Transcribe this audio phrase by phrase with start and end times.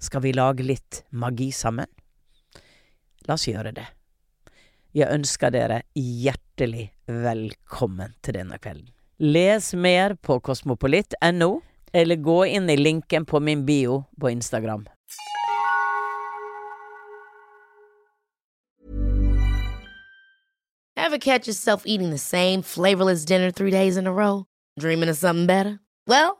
[0.00, 1.86] Skal vi lage litt magi sammen?
[3.28, 3.84] La oss gjøre det.
[4.96, 8.88] Jeg ønsker dere hjertelig velkommen til denne kvelden.
[9.20, 11.50] Les mer på kosmopolitt.no,
[11.92, 14.88] eller gå inn i linken på min bio på Instagram.
[20.96, 24.46] Ever catch yourself eating the same flavorless dinner three days in a row?
[24.78, 25.80] Dreaming of something better?
[26.06, 26.39] Well,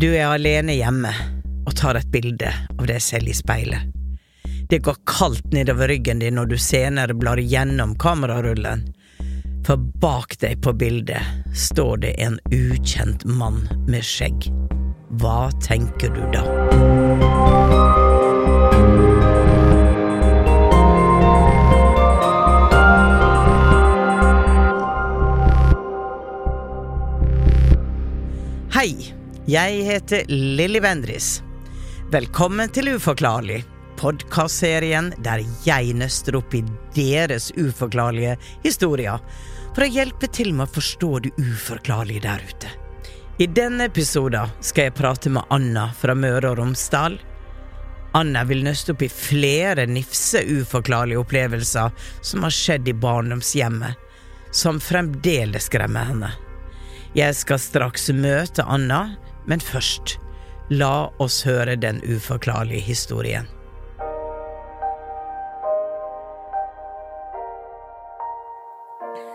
[0.00, 1.10] Du er alene hjemme
[1.68, 3.90] og tar et bilde av deg selv i speilet.
[4.70, 8.86] Det går kaldt nedover ryggen din når du senere blar gjennom kamerarullen,
[9.66, 11.20] for bak deg på bildet
[11.52, 14.48] står det en ukjent mann med skjegg.
[15.20, 16.46] Hva tenker du da?
[28.80, 29.19] Hei,
[29.50, 31.40] jeg heter Lilly Bendris.
[32.12, 33.62] Velkommen til Uforklarlig,
[33.98, 36.60] podkastserien der jeg nøster opp i
[36.94, 39.18] deres uforklarlige historier
[39.74, 42.70] for å hjelpe til med å forstå det uforklarlige der ute.
[43.42, 47.16] I denne episoden skal jeg prate med Anna fra Møre og Romsdal.
[48.20, 51.90] Anna vil nøste opp i flere nifse uforklarlige opplevelser
[52.20, 53.98] som har skjedd i barndomshjemmet,
[54.54, 56.30] som fremdeles skremmer henne.
[57.18, 59.16] Jeg skal straks møte Anna,
[59.50, 60.18] men først,
[60.70, 63.48] la oss høre den uforklarlige historien.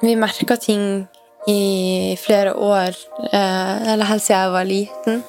[0.05, 1.07] Vi merka ting
[1.47, 2.95] i flere år,
[3.33, 5.23] eh, eller helt siden jeg var liten.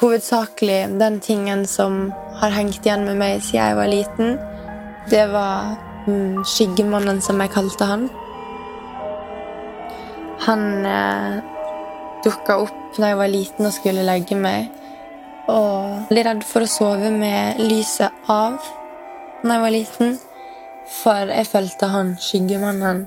[0.00, 4.36] Hovedsakelig den tingen som har hengt igjen med meg siden jeg var liten,
[5.10, 5.76] det var
[6.06, 8.08] mm, Skyggemannen, som jeg kalte han.
[10.46, 11.51] Han eh,
[12.24, 14.68] dukka opp da jeg var liten og skulle legge meg.
[15.50, 18.60] Og veldig redd for å sove med lyset av
[19.42, 20.14] da jeg var liten.
[21.02, 23.06] For jeg følte han skyggemannen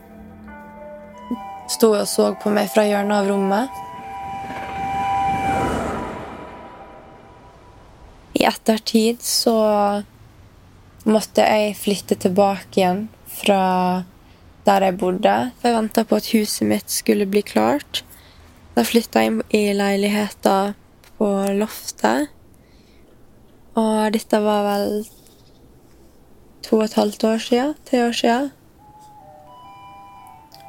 [1.71, 3.81] sto og så på meg fra hjørnet av rommet.
[8.35, 9.55] I ettertid så
[11.05, 13.05] måtte jeg flytte tilbake igjen
[13.39, 13.61] fra
[14.65, 15.35] der jeg bodde.
[15.59, 18.03] For jeg venta på at huset mitt skulle bli klart.
[18.75, 20.74] Da flytta jeg inn i leiligheta
[21.16, 22.28] på loftet.
[23.80, 24.90] Og dette var vel
[26.66, 27.69] to og et halvt år sia.
[27.88, 28.36] Tre år sia.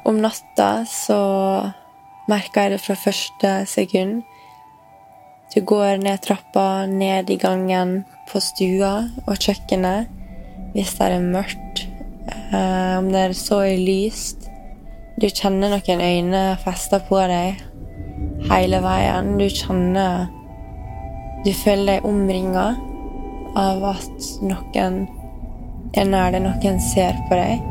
[0.07, 1.19] Om natta så
[2.31, 4.23] merka jeg det fra første sekund.
[5.51, 10.11] Du går ned trappa, ned i gangen, på stua og kjøkkenet
[10.73, 11.87] hvis det er mørkt.
[12.27, 14.47] Eh, om det er så lyst.
[15.19, 17.66] Du kjenner noen øyne festa på deg
[18.49, 19.37] hele veien.
[19.39, 20.27] Du kjenner
[21.45, 22.67] Du føler deg omringa
[23.57, 24.97] av at noen
[25.95, 27.61] er nær deg, noen ser på deg.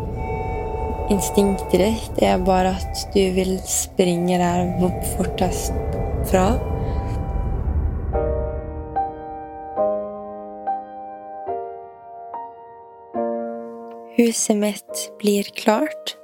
[1.12, 4.72] Instinktet ditt er bare at du vil springe der
[5.12, 5.76] fortest
[6.30, 6.48] fra.
[14.16, 16.16] Huset mitt blir klart.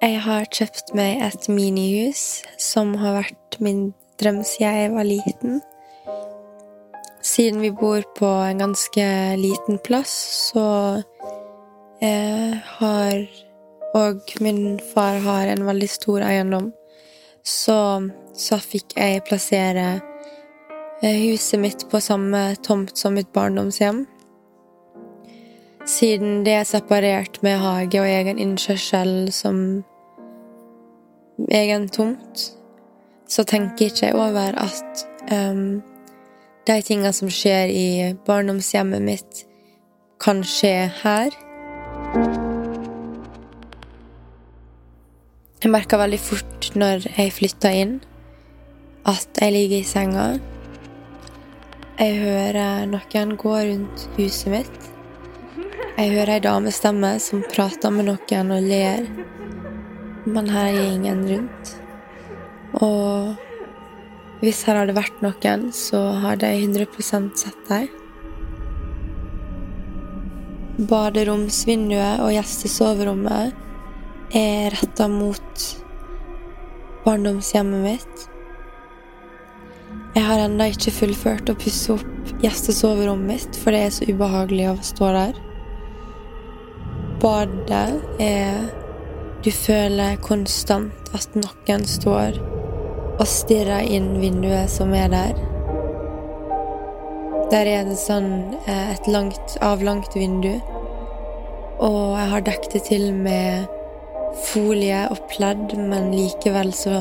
[0.00, 5.60] Jeg har kjøpt meg et minihus som har vært min drøm siden jeg var liten.
[7.20, 9.04] siden vi bor på en ganske
[9.36, 10.14] liten plass,
[10.54, 11.02] så
[12.00, 13.28] eh, har
[13.94, 16.72] Og min far har en veldig stor eiendom.
[17.42, 20.00] Så, så fikk jeg plassere
[21.02, 24.06] eh, huset mitt på samme tomt som mitt barndomshjem.
[25.86, 29.82] Siden det er separert med hage og egen innkjørsel som
[31.48, 32.50] egen tomt,
[33.30, 35.80] så tenker ikke jeg over at um,
[36.66, 37.88] de tingene som skjer i
[38.26, 39.44] barndomshjemmet mitt,
[40.20, 41.36] kan skje her.
[45.60, 47.98] Jeg merka veldig fort når jeg flytta inn,
[49.08, 50.26] at jeg ligger i senga.
[52.00, 54.78] Jeg hører noen gå rundt huset mitt.
[55.98, 59.04] Jeg hører ei damestemme som prater med noen og ler,
[60.34, 61.72] men her er ingen rundt.
[62.80, 63.34] Og
[64.40, 67.90] hvis her har det vært noen, så har de 100% sett deg.
[70.90, 73.52] Baderomsvinduet og gjestesoverommet
[74.38, 75.66] er retta mot
[77.04, 78.26] barndomshjemmet mitt.
[80.16, 84.70] Jeg har ennå ikke fullført å pusse opp gjestesoverommet mitt, for det er så ubehagelig
[84.70, 85.40] å stå der.
[87.20, 88.70] Badet er
[89.40, 92.34] Du føler konstant at noen står
[93.14, 95.38] og stirrer inn vinduet som er der.
[97.48, 98.28] Der er det sånn
[98.66, 100.52] eh, et langt, avlangt vindu,
[101.80, 103.64] og jeg har dekket det til med
[104.50, 107.00] folie og pledd, men likevel så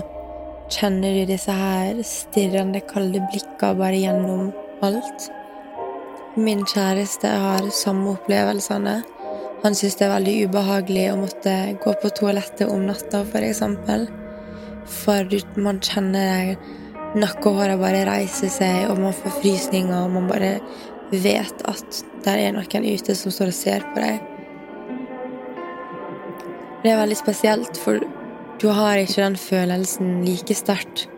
[0.71, 5.27] kjenner du disse her stirrende, kalde blikka bare gjennom alt.
[6.39, 9.01] Min kjæreste har samme opplevelsene.
[9.63, 11.53] Han syns det er veldig ubehagelig å måtte
[11.83, 14.07] gå på toalettet om natta, for eksempel.
[14.89, 15.27] For
[15.59, 16.55] man kjenner
[17.19, 20.53] nakkehåra bare reiser seg, og man får frysninger, og man bare
[21.11, 24.23] vet at der er noen ute som står og ser på deg.
[26.79, 27.99] Det er veldig spesielt, for
[28.59, 31.09] du har ikke den følelsen like sterkt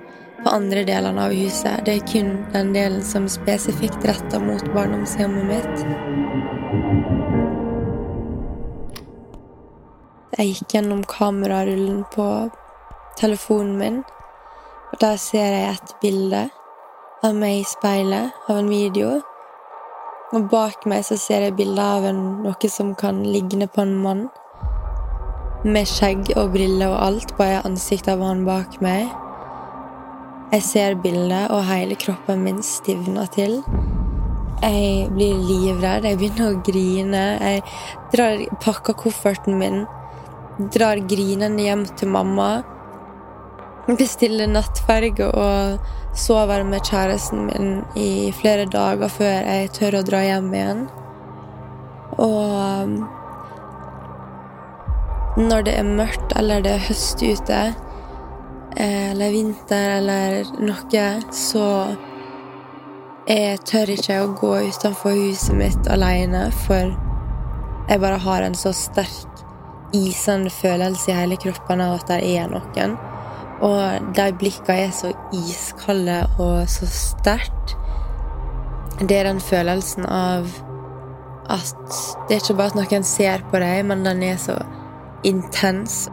[0.41, 1.85] på andre delene av huset.
[1.85, 7.20] Det er kun den delen som spesifikt retter mot barndomshjemmet mitt.
[10.31, 12.25] Jeg gikk gjennom kamerarullen på
[13.19, 13.97] telefonen min,
[14.93, 16.45] og der ser jeg et bilde
[17.19, 19.17] av meg i speilet, av en video.
[20.31, 23.93] Og bak meg så ser jeg bilde av en, noe som kan ligne på en
[24.05, 24.23] mann.
[25.67, 29.11] Med skjegg og briller og alt, bare ansiktet av han bak meg.
[30.55, 33.59] Jeg ser bildet, og hele kroppen min stivner til.
[34.63, 37.31] Jeg blir livredd, jeg begynner å grine.
[37.35, 37.65] Jeg
[38.15, 39.83] drar, pakker kofferten min,
[40.59, 42.51] drar grinende hjem til mamma.
[43.87, 45.79] Bestiller nattferge og
[46.17, 50.83] sover med kjæresten min i flere dager før jeg tør å dra hjem igjen.
[52.21, 52.99] Og
[55.39, 57.61] når det er mørkt eller det er høst ute,
[58.81, 61.05] eller vinter eller noe,
[61.35, 61.65] så
[63.29, 66.91] jeg tør ikke å gå utenfor huset mitt alene, for
[67.89, 69.30] jeg bare har en så sterk
[69.95, 72.97] isende følelse i hele kroppen av at det er noen.
[73.61, 77.75] Og de blikkene er så iskalde og så sterkt.
[79.01, 80.49] Det er den følelsen av
[81.51, 81.77] at
[82.29, 84.57] det er ikke bare at noen ser på deg, men den er så
[85.27, 86.05] intens.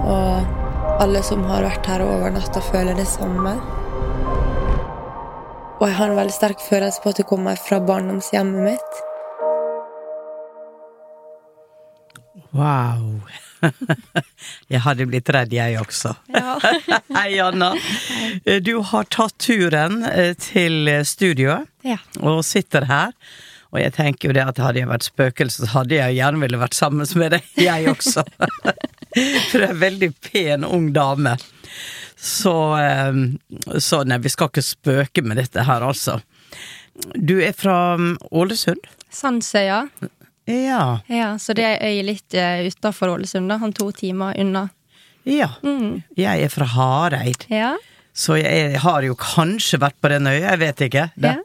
[0.00, 0.56] Og
[1.00, 3.56] alle som har vært her over natta, føler det samme.
[5.80, 9.06] Og jeg har en veldig sterk følelse på at det kommer fra barndomshjemmet mitt.
[12.50, 13.20] Wow.
[14.72, 16.14] jeg hadde blitt redd, jeg også.
[16.34, 16.56] Ja.
[17.16, 17.72] Hei, Anna.
[18.64, 21.98] Du har tatt turen eh, til studioet Ja.
[22.20, 23.14] og sitter her.
[23.70, 26.58] Og jeg tenker jo det at hadde jeg vært spøkelse, så hadde jeg gjerne ville
[26.58, 28.24] vært sammen med deg, jeg også.
[28.34, 31.36] For du er en veldig pen, ung dame.
[32.20, 33.20] Så, eh,
[33.78, 36.18] så nei, vi skal ikke spøke med dette her, altså.
[37.14, 38.90] Du er fra mm, Ålesund?
[39.14, 39.84] Sandsøya.
[40.02, 40.10] Ja.
[41.06, 43.60] Ja, så det er litt uh, utafor Ålesund, da.
[43.62, 44.68] Han to timer unna.
[45.28, 45.52] Ja.
[45.62, 46.02] Mm.
[46.16, 47.46] Jeg er fra Hareid.
[47.52, 47.76] Ja.
[48.12, 51.04] Så jeg har jo kanskje vært på den øya, jeg vet ikke.
[51.20, 51.38] Der,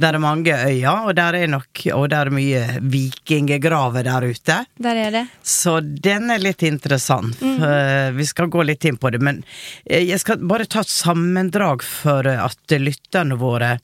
[0.00, 4.58] der er mange øyer, og der er nok Og der er mye vikinggraver der ute.
[4.78, 5.24] Der er det.
[5.42, 7.42] Så den er litt interessant.
[7.42, 8.14] Mm.
[8.16, 9.20] Vi skal gå litt inn på det.
[9.20, 9.42] Men
[9.84, 13.76] eh, jeg skal bare ta et sammendrag for eh, at lytterne våre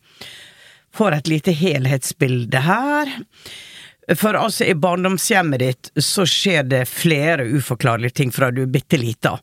[0.96, 3.12] får et lite helhetsbilde her.
[4.18, 8.98] For altså, i barndomshjemmet ditt så skjer det flere uforklarlige ting fra du er bitte
[8.98, 9.36] lita.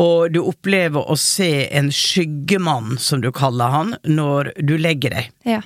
[0.00, 5.28] Og du opplever å se en skyggemann, som du kaller han, når du legger deg.
[5.46, 5.60] Ja.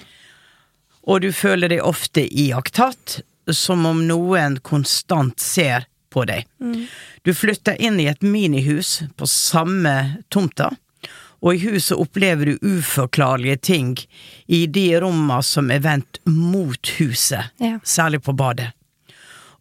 [1.09, 6.45] Og du føler deg ofte iakttatt, som om noen konstant ser på deg.
[7.25, 10.75] Du flytter inn i et minihus på samme tomta,
[11.43, 13.93] og i huset opplever du uforklarlige ting
[14.47, 17.79] i de rommene som er vendt mot huset, Ja.
[17.85, 18.73] særlig på badet.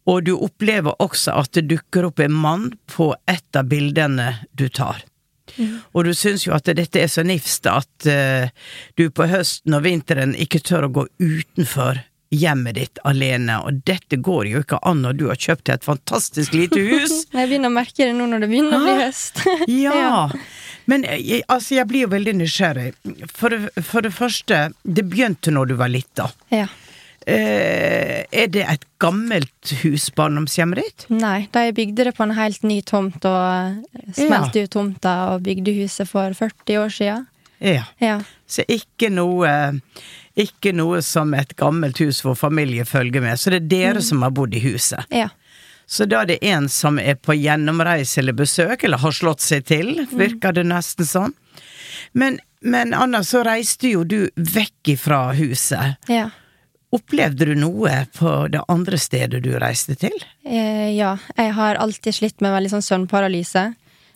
[0.08, 4.68] Og du opplever også at det dukker opp en mann på et av bildene du
[4.68, 5.04] tar.
[5.92, 8.48] Og du syns jo at dette er så nifst at uh,
[8.96, 14.18] du på høsten og vinteren ikke tør å gå utenfor hjemmet ditt alene, og dette
[14.20, 17.22] går jo ikke an når du har kjøpt et fantastisk lite hus.
[17.32, 19.40] Jeg begynner å merke det nå når det begynner å bli høst.
[19.86, 20.28] Ja,
[20.88, 22.90] men jeg, altså jeg blir jo veldig nysgjerrig.
[23.36, 26.30] For det, for det første, det begynte når du var lita.
[26.54, 26.66] ja.
[27.28, 31.02] Eh, er det et gammelt hus, barndomshjemmet ditt?
[31.12, 33.82] Nei, de bygde det på en helt ny tomt og
[34.16, 37.26] smelte ut tomta og bygde huset for 40 år siden.
[37.60, 37.82] Ja.
[38.00, 38.14] Ja.
[38.48, 39.50] Så ikke noe
[40.38, 43.36] Ikke noe som et gammelt hus hvor familie følger med.
[43.36, 45.04] Så det er dere som har bodd i huset.
[45.12, 45.28] ja.
[45.88, 49.64] Så da er det en som er på gjennomreise eller besøk, eller har slått seg
[49.70, 51.32] til, virker det nesten sånn.
[52.12, 55.96] Men, men Anna, så reiste jo du vekk ifra huset.
[56.12, 56.28] ja.
[56.88, 60.14] Opplevde du noe på det andre stedet du reiste til?
[60.48, 63.64] Eh, ja, jeg har alltid slitt med veldig sånn søvnparalyse.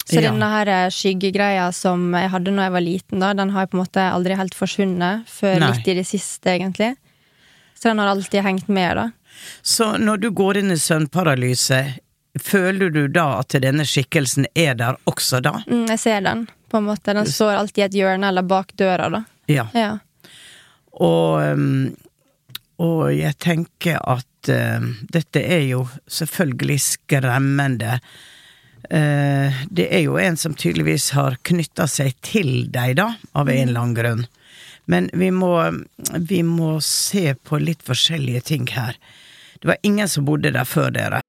[0.09, 0.31] Så Ja.
[0.31, 3.71] denne her eh, skyggegreia som jeg hadde når jeg var liten, da, den har jeg
[3.75, 5.69] på en måte aldri helt forsvunnet før Nei.
[5.77, 6.97] litt i det siste, egentlig.
[7.77, 9.11] Så den har alltid hengt med, da.
[9.63, 11.83] Så når du går inn i søvnparalyse,
[12.41, 15.59] føler du da at denne skikkelsen er der også da?
[15.67, 17.15] Mm, jeg ser den, på en måte.
[17.15, 19.25] Den står alltid i et hjørne eller bak døra, da.
[19.51, 19.67] Ja.
[19.77, 19.93] Ja.
[20.93, 21.93] Og, um,
[22.83, 27.99] og jeg tenker at uh, dette er jo selvfølgelig skremmende.
[28.91, 33.69] Eh, det er jo en som tydeligvis har knytta seg til deg, da, av en
[33.69, 34.25] eller annen grunn.
[34.91, 35.55] Men vi må,
[36.19, 38.99] vi må se på litt forskjellige ting her.
[39.63, 41.23] Det var ingen som bodde der før dere.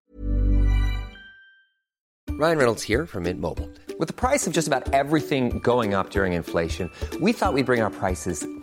[2.34, 3.70] Ryan Reynolds her fra Mint Mobile.
[4.00, 7.66] Med prisen på nesten alt som går opp under inflasjonen, trodde vi at vi skulle
[7.70, 8.63] bringe prisene prices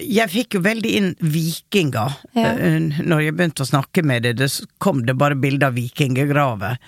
[0.00, 2.52] Jeg fikk jo veldig inn vikinger Ja.
[2.56, 4.36] eh, når jeg begynte å snakke med det.
[4.40, 4.48] Det
[4.80, 6.78] kom det bare bilder av vikinggraver.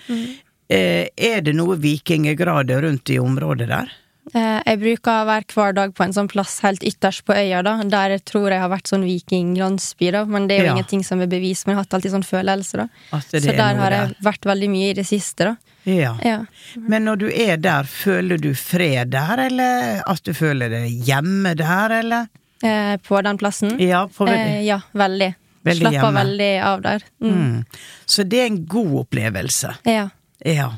[0.69, 3.91] Eh, Er det noe vikinggrader rundt i området der?
[4.33, 7.61] Eh, Jeg bruker å være hver dag på en sånn plass helt ytterst på øya,
[7.63, 7.75] da.
[7.83, 10.25] Der jeg tror jeg har vært sånn vikinglandsby, da.
[10.25, 10.73] Men det er jo Ja.
[10.81, 12.87] ingenting som er bevist, men jeg har hatt alltid sånn følelse, da.
[13.21, 14.15] Så er der har jeg der.
[14.23, 15.57] vært veldig mye i det siste, da.
[15.85, 16.17] Ja.
[16.25, 16.45] Ja.
[16.75, 21.55] Men når du er der, føler du fred der, eller at du føler deg hjemme
[21.55, 22.27] der, eller?
[22.63, 23.75] Eh, På den plassen.
[23.79, 24.35] Ja, veldig.
[24.35, 25.33] Eh, ja, veldig.
[25.65, 26.19] Veldig Slapper hjemme.
[26.19, 27.03] veldig av der.
[27.21, 27.33] Mm.
[27.35, 27.65] Mm.
[28.05, 29.75] Så det er en god opplevelse.
[29.89, 30.09] Ja.
[30.45, 30.71] Ja.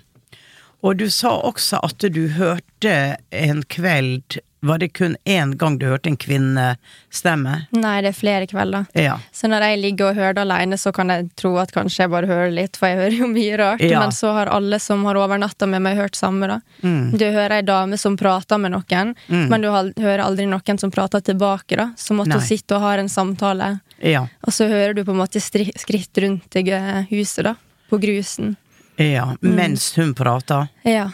[0.84, 5.86] Og du sa også at du hørte en kveld Var det kun én gang du
[5.86, 7.68] hørte en kvinnestemme?
[7.78, 8.88] Nei, det er flere kvelder.
[8.98, 9.20] Ja.
[9.32, 12.12] Så når jeg ligger og hører det alene, så kan jeg tro at kanskje jeg
[12.14, 13.84] bare hører litt, for jeg hører jo mye rart.
[13.86, 14.00] Ja.
[14.02, 16.58] Men så har alle som har overnatta med meg, hørt samme, da.
[16.82, 17.12] Mm.
[17.22, 21.22] Du hører ei dame som prater med noen, men du hører aldri noen som prater
[21.22, 21.92] tilbake, da.
[21.98, 22.40] Som at Nei.
[22.40, 24.28] hun sitter og har en samtale Ja.
[24.46, 27.56] Og så hører du på en måte skritt rundt det huset, da.
[27.90, 28.56] På grusen.
[28.98, 29.36] ja.
[29.42, 30.68] Mens hun prater.
[30.84, 31.12] Ja.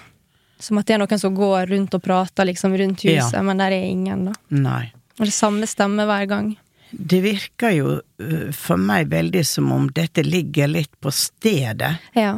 [0.63, 3.41] Som at det er noen som går rundt og prater liksom rundt huset, Ja.
[3.43, 4.33] men der er ingen, da.
[4.55, 4.93] Nei.
[5.19, 6.53] Og det samme stemme hver gang.
[6.93, 7.91] Det virker jo
[8.21, 11.95] øh, for meg veldig som om dette ligger litt på stedet.
[12.15, 12.35] Ja.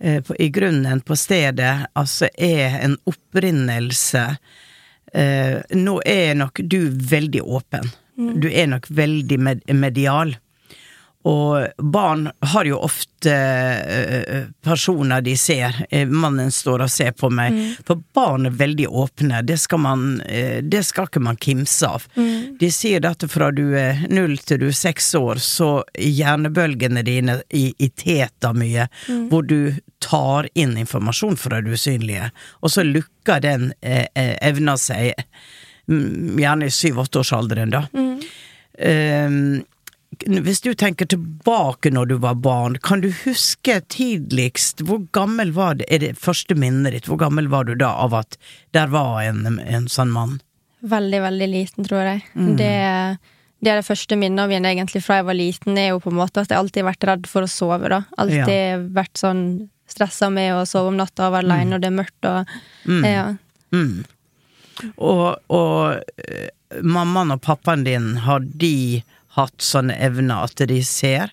[0.00, 4.24] eh, I grunnen på stedet, altså er en opprinnelse
[5.14, 7.90] eh, Nå er nok du veldig åpen.
[8.16, 10.36] Du er nok veldig med, medial.
[11.24, 15.78] Og barn har jo ofte eh, personer de ser.
[15.90, 17.56] Eh, Mannen står og ser på meg.
[17.88, 19.40] For barn er veldig åpne.
[19.48, 22.04] Det skal man eh, Det skal ikke man kimse av.
[22.60, 27.40] De sier at fra du er null til du er seks år, så hjernebølgene dine
[27.48, 28.86] i, i teta mye,
[29.30, 34.76] hvor du tar inn informasjon fra det usynlige, og så lukker den eh, eh, evna
[34.80, 35.14] seg,
[35.88, 37.86] mm, gjerne i syv-åtteårsalderen, da.
[38.78, 39.62] Ehm,
[40.24, 45.76] hvis du tenker tilbake når du var barn, kan du huske tidligst Hvor gammel var
[45.80, 47.08] det, er det første minnet ditt?
[47.10, 48.38] Hvor gammel var du da av at
[48.76, 50.38] der var en, en sånn mann?
[50.84, 52.24] Veldig, veldig liten, tror jeg.
[52.36, 52.56] Mm.
[52.60, 52.72] Det,
[53.64, 56.18] det er det første minnet mine egentlig fra jeg var liten, er jo på en
[56.18, 58.02] måte at jeg alltid har vært redd for å sove, da.
[58.20, 59.44] Alltid vært sånn
[59.88, 62.52] stressa med å sove om natta og være aleine når det er mørkt og
[63.04, 63.30] Ja.
[63.74, 64.04] Mm.
[64.96, 66.48] Og, og eh,
[66.82, 69.02] mammaen og pappaen din, har de
[69.36, 71.32] hatt sånne evner at de ser?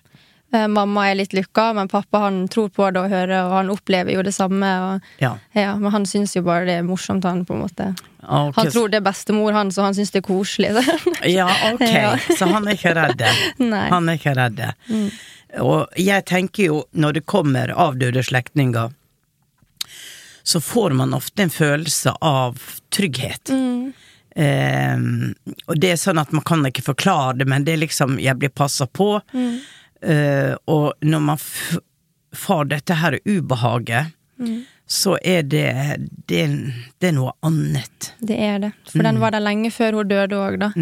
[0.52, 3.70] Eh, Mamma er litt lukka, men pappa han tror på det og hører, og han
[3.72, 4.68] opplever jo det samme.
[4.84, 5.36] Og, Ja.
[5.56, 7.86] ja, men han syns jo bare det er morsomt, han, på en måte.
[8.22, 8.52] Okay.
[8.60, 10.74] Han tror det er bestemor, han, så han syns det er koselig.
[11.38, 11.80] Ja, ok.
[11.88, 12.16] Ja.
[12.36, 13.22] Så han er ikke redd.
[13.94, 14.60] Han er ikke redd.
[15.62, 18.92] Og jeg tenker jo, når det kommer avdøde slektninger,
[20.42, 22.58] så får man ofte en følelse av
[22.90, 23.50] trygghet.
[24.36, 24.96] Eh,
[25.66, 28.38] og det er sånn at man kan ikke forklare det, men det er liksom Jeg
[28.40, 29.20] blir passa på.
[30.02, 31.38] Eh, og når man
[32.34, 34.12] får dette her ubehaget,
[34.88, 35.68] så er det,
[36.26, 36.46] det
[36.98, 38.12] Det er noe annet.
[38.20, 38.72] Det er det.
[38.90, 40.72] For den var der lenge før hun døde òg, da.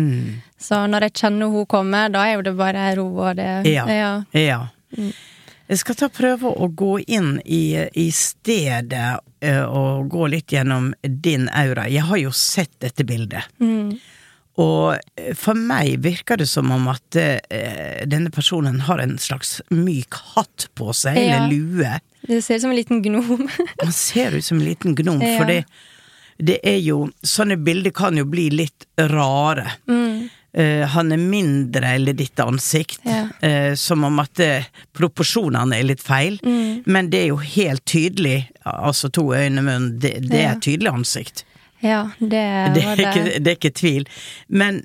[0.59, 3.85] Så når jeg kjenner hun kommer, da er jo det bare ro og det Ja.
[3.87, 4.24] ja.
[4.33, 4.61] Ja.
[5.70, 10.88] Jeg skal ta prøve å gå inn i, i stedet eh, og gå litt gjennom
[11.06, 11.85] din aura.
[11.87, 13.46] Jeg har jo sett dette bildet.
[14.61, 19.61] Og eh, for meg virker det som om at eh, denne personen har en slags
[19.70, 21.38] myk hatt på seg, Ja.
[21.38, 21.92] eller lue.
[22.26, 23.46] Det ser ut som en liten gnom.
[23.85, 25.38] Han ser ut som en liten gnom, Ja.
[25.38, 25.62] for det,
[26.40, 29.70] det er jo Sånne bilder kan jo bli litt rare.
[30.52, 33.26] Eh, han er mindre eller ditt ansikt, Ja.
[33.42, 36.40] Uh, som om at uh, proporsjonene er litt feil.
[36.86, 40.50] Men det er jo helt tydelig, altså to øyne, munn, det, det Ja.
[40.56, 41.44] er tydelig ansikt.
[41.82, 42.30] ja, det
[42.74, 43.06] Det er, det.
[43.06, 44.04] ikke, det er ikke tvil.
[44.48, 44.82] Men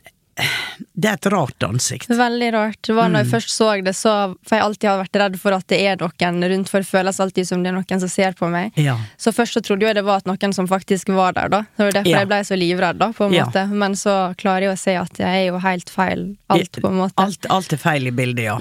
[0.94, 2.10] det er et rart ansikt.
[2.12, 2.80] Veldig rart.
[2.84, 3.24] Det var når Mm.
[3.24, 5.96] jeg først så det, så For jeg alltid har vært redd for at det er
[5.96, 8.72] noen rundt, for det føles alltid som det er noen som ser på meg.
[8.76, 8.98] Ja.
[9.18, 11.62] Så først så trodde jeg det var at noen som faktisk var der, da.
[11.78, 12.20] Det var derfor Ja.
[12.20, 13.46] jeg ble så livredd, da, på en Ja.
[13.46, 13.70] måte.
[13.72, 16.36] Men så klarer jeg å se at jeg er jo helt feil.
[16.50, 17.14] Alt, på en måte.
[17.18, 18.58] Alt, alt er feil i bildet, ja.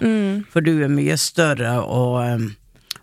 [0.51, 2.57] For du er mye større, og, um,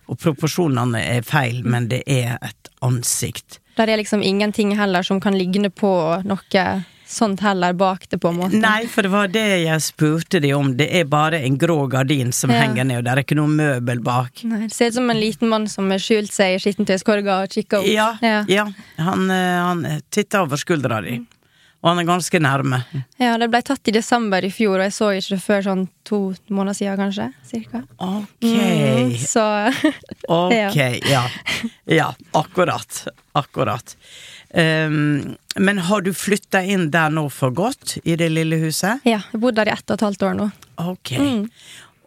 [0.07, 3.59] og proporsjonene er feil, men det er et ansikt.
[3.77, 8.31] Der er liksom ingenting heller som kan ligne på noe sånt heller bak det, på
[8.31, 8.59] en måte.
[8.61, 10.71] Nei, for det var det jeg spurte de om.
[10.79, 12.61] Det er bare en grå gardin som Ja.
[12.63, 14.43] henger ned, og det er ikke noe møbel bak.
[14.47, 17.49] Nei, det ser ut som en liten mann som har skjult seg i skittentøyskorga og
[17.53, 17.91] kikka opp.
[17.91, 18.41] Ja, ja.
[18.47, 18.65] ja.
[18.97, 21.19] Han, eh, han titter over skuldra di.
[21.81, 22.83] Og han er ganske nærme.
[23.17, 25.87] Ja, det ble tatt i desember i fjor, og jeg så ikke det før sånn
[26.05, 26.19] to
[26.53, 27.25] måneder siden, kanskje.
[27.49, 27.81] Cirka.
[27.97, 28.45] Ok.
[28.45, 29.45] Mm, så
[30.29, 30.77] Ok,
[31.09, 31.23] ja.
[31.89, 33.07] Ja, akkurat.
[33.33, 33.95] Akkurat.
[34.53, 39.03] Um, men har du flytta inn der nå for godt, i det lille huset?
[39.07, 40.49] ja, jeg bodde der i ett og et halvt år nå.
[40.81, 41.15] Ok.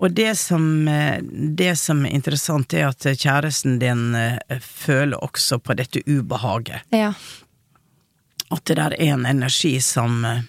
[0.03, 1.23] Og det som, eh,
[1.57, 6.83] det som er interessant, er at kjæresten din eh, føler også på dette ubehaget.
[6.91, 7.13] Ja.
[8.51, 10.43] At det der er en energi som eh,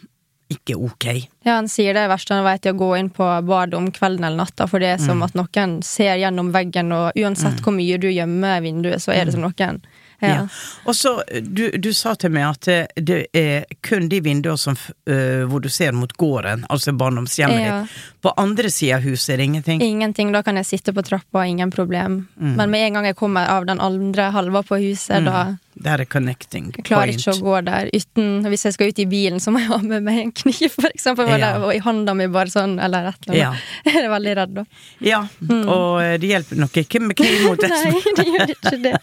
[0.49, 1.05] ikke er ok.
[1.45, 4.25] ja, han sier det verste han vet, er å gå inn på badet om kvelden
[4.27, 7.97] eller natta, for det er som at noen ser gjennom veggen, og uansett hvor mye
[8.01, 9.81] du gjemmer vinduet, så er det som noen
[10.21, 10.27] Ja.
[10.27, 10.47] ja.
[10.85, 14.77] Og så, du, du sa til meg at det, er kun de vinduer som,
[15.09, 17.81] øh, hvor du ser mot gården, altså barndomshjemmet Ja.
[17.81, 17.91] ditt.
[18.25, 19.81] På andre sida av huset er det ingenting.
[19.81, 20.31] Ingenting.
[20.33, 22.27] Da kan jeg sitte på trappa, ingen problem.
[22.35, 26.07] Men med en gang jeg kommer av den andre halva på huset, da Der er
[26.07, 27.19] connecting jeg klarer point.
[27.19, 29.79] ikke å gå der uten Hvis jeg skal ut i bilen, så må jeg ha
[29.83, 31.27] med meg en kniv, for eksempel.
[31.35, 31.49] Ja.
[31.59, 33.51] Og i hånda mi, bare sånn, eller et eller Ja.
[33.85, 34.63] Jeg er veldig redd, da.
[35.03, 37.69] Ja, og øh, det hjelper nok ikke med kniv mot det.
[37.75, 38.95] Nei, det gjør ikke det.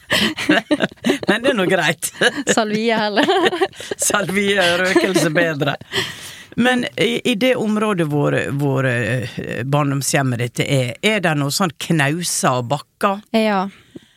[1.28, 2.10] Men det er nå greit.
[2.48, 3.28] Salvie heller.
[4.00, 5.76] Salvie røkelse bedre.
[6.56, 9.28] Men i, i det området hvor, hvor eh,
[9.64, 13.22] barndomshjemmet ditt er, er det noe sånn knauser og bakker?
[13.36, 13.64] Ja.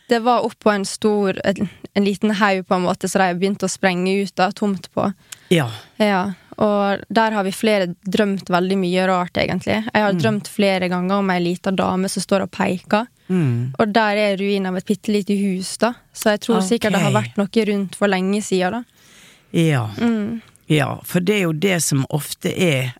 [0.07, 3.65] Det var oppå en stor En, en liten haug, på en måte, så de begynte
[3.65, 5.07] å sprenge ut da, tomt på.
[5.49, 5.69] Ja.
[5.97, 6.33] Ja.
[6.61, 9.81] Og der har vi flere drømt veldig mye rart, egentlig.
[9.81, 13.07] Jeg har drømt flere ganger om ei lita dame som står og peker.
[13.27, 13.73] Mm.
[13.79, 15.93] Og der er ruinen av et bitte lite hus, da.
[16.13, 19.09] Så jeg tror sikkert det har vært noe rundt for lenge siden, da.
[19.55, 19.87] Ja.
[19.97, 20.41] Mm.
[20.71, 20.91] ja.
[21.07, 22.93] For det er jo det som ofte er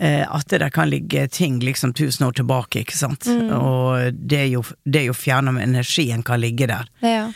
[0.00, 3.26] at det kan ligge ting liksom tusen år tilbake, ikke sant.
[3.28, 3.50] Mm.
[3.52, 6.88] Og det er jo, det er jo fjernet om energien kan ligge der.
[7.04, 7.26] Ja.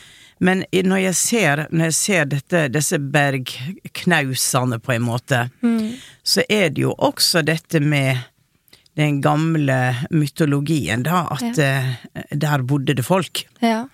[0.41, 5.93] Men når jeg ser, når jeg ser dette, disse bergknausene på en måte, Mm.
[6.23, 8.19] så er det jo også dette med
[8.97, 11.95] den gamle mytologien, da, at ja.
[12.31, 13.87] der bodde det folk Ja.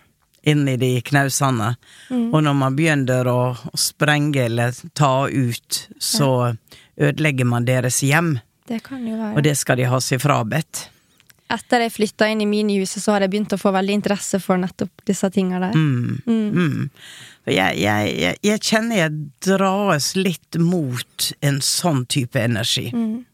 [0.46, 1.76] inni de knausene.
[2.10, 2.34] Mm.
[2.34, 6.56] Og når man begynner å sprenge eller ta ut, så
[7.00, 8.38] ødelegger man deres hjem.
[8.70, 9.34] Det kan jo være.
[9.36, 10.86] Og det skal de ha seg frabedt.
[11.50, 14.60] Etter jeg flytta inn i minihuset, så har jeg begynt å få veldig interesse for
[14.60, 15.74] nettopp disse tinga der.
[15.74, 16.20] Mm.
[16.22, 16.50] Mm.
[16.54, 16.84] Mm.
[17.50, 22.92] Jeg, jeg, jeg, jeg kjenner jeg dras litt mot en sånn type energi.
[22.94, 23.24] Mm.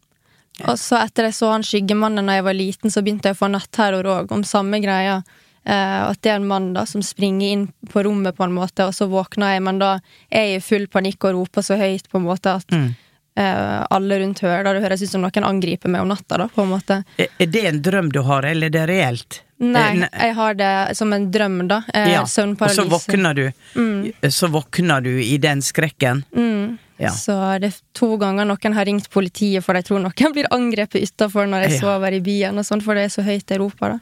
[0.65, 3.43] Og så etter jeg så han Skyggemannen da jeg var liten, så begynte jeg å
[3.43, 5.19] få natterror òg, om samme greia.
[5.67, 8.87] Eh, at det er en mann da som springer inn på rommet, på en måte,
[8.87, 9.99] og så våkner jeg, men da
[10.31, 12.95] er jeg i full panikk og roper så høyt på en måte at Mm.
[13.37, 14.73] Alle rundt hører det.
[14.79, 17.03] Det høres ut som noen angriper meg om natta, da, på en måte.
[17.19, 19.43] Er det en drøm du har, eller er det reelt?
[19.59, 21.83] Nei, Eh, jeg har det som en drøm, da.
[21.95, 22.23] Eh, ja.
[22.23, 22.45] Og så
[22.89, 24.13] våkner du Mm.
[24.31, 26.25] Så våkner du i den skrekken.
[26.37, 26.79] Mm.
[26.99, 27.11] Ja.
[27.11, 31.03] Så det er to ganger noen har ringt politiet for de tror noen blir angrepet
[31.03, 31.81] utafor når jeg Ja.
[31.81, 33.99] sover i byen, og sånn, for det er så høyt i Europa, da.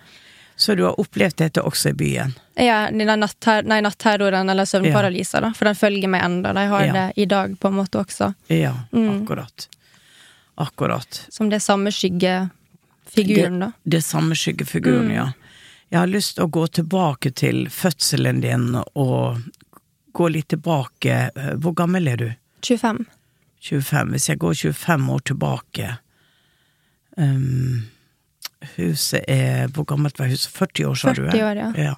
[0.56, 2.34] Så du har opplevd dette også i byen?
[2.56, 5.50] Ja, der nei, natterroren eller søvnparalyse, da.
[5.52, 6.52] For den følger meg enda.
[6.54, 6.92] De har Ja.
[6.92, 8.34] det i dag, på en måte, også.
[8.48, 9.22] Ja, Mm.
[9.24, 9.68] akkurat.
[10.56, 11.26] Akkurat.
[11.30, 13.72] Som det samme skyggefiguren, da.
[13.84, 15.14] Det samme skyggefiguren, Mm.
[15.14, 15.32] ja.
[15.90, 19.38] Jeg har lyst til å gå tilbake til fødselen din og
[20.14, 21.30] gå litt tilbake.
[21.58, 22.32] Hvor gammel er du?
[22.62, 23.06] 25.
[23.60, 24.10] 25.
[24.12, 25.98] Hvis jeg går 25 år tilbake
[27.18, 27.82] ehm,
[28.76, 30.50] Huset er Hvor gammelt var huset?
[30.52, 31.22] 40 år, sa du?
[31.30, 31.70] 40 år, ja.
[31.90, 31.94] ja.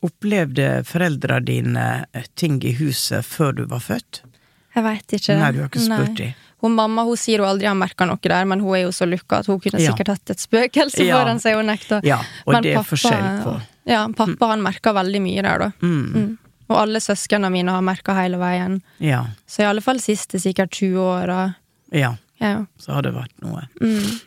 [0.00, 4.20] Opplevde foreldra dine eh, ting i huset før du var født?
[4.76, 5.34] Jeg veit ikke.
[5.40, 6.34] Nei, du har ikke spurt dem?
[6.62, 9.06] Hun mamma hun sier hun aldri har merka noe der, men hun er jo så
[9.06, 9.90] lukka at hun kunne Ja.
[9.92, 11.18] sikkert hatt et spøkelse Ja.
[11.18, 12.00] foran seg Hun nekta.
[12.06, 15.58] Ja, og Men det er pappa- forskjell på Ja, pappa han merka veldig mye der,
[15.58, 15.72] da.
[15.82, 16.14] mm.
[16.14, 16.38] Mm.
[16.68, 18.82] Og alle søsknene mine har merka hele veien.
[19.00, 19.24] Ja.
[19.48, 21.54] Så i alle fall siste sikkert 20 åra.
[21.90, 22.66] Ja, Ja.
[22.78, 23.64] så har det vært noe.
[23.82, 24.18] Mm.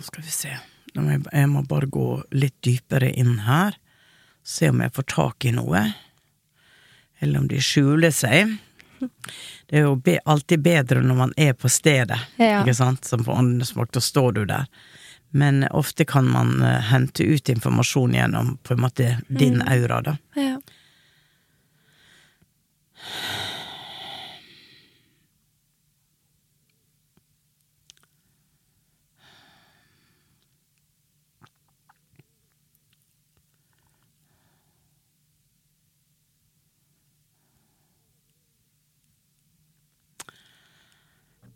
[0.00, 0.52] Skal vi se.
[0.94, 3.76] Jeg, må bare gå litt dypere inn her.
[4.46, 5.82] Se om jeg får tak i noe.
[7.20, 8.56] Eller om de skjuler seg.
[9.00, 12.60] Det er jo be, alltid bedre når man er på stedet, Ja.
[12.60, 13.04] ikke sant?
[13.08, 14.66] Som på åndesmakt, da står du der.
[15.30, 20.16] Men ofte kan man uh, hente ut informasjon gjennom på en måte din aura, da.
[20.36, 20.58] ja.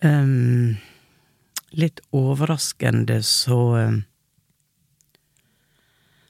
[0.04, 0.76] Ehm,
[1.74, 4.02] litt overraskende så um,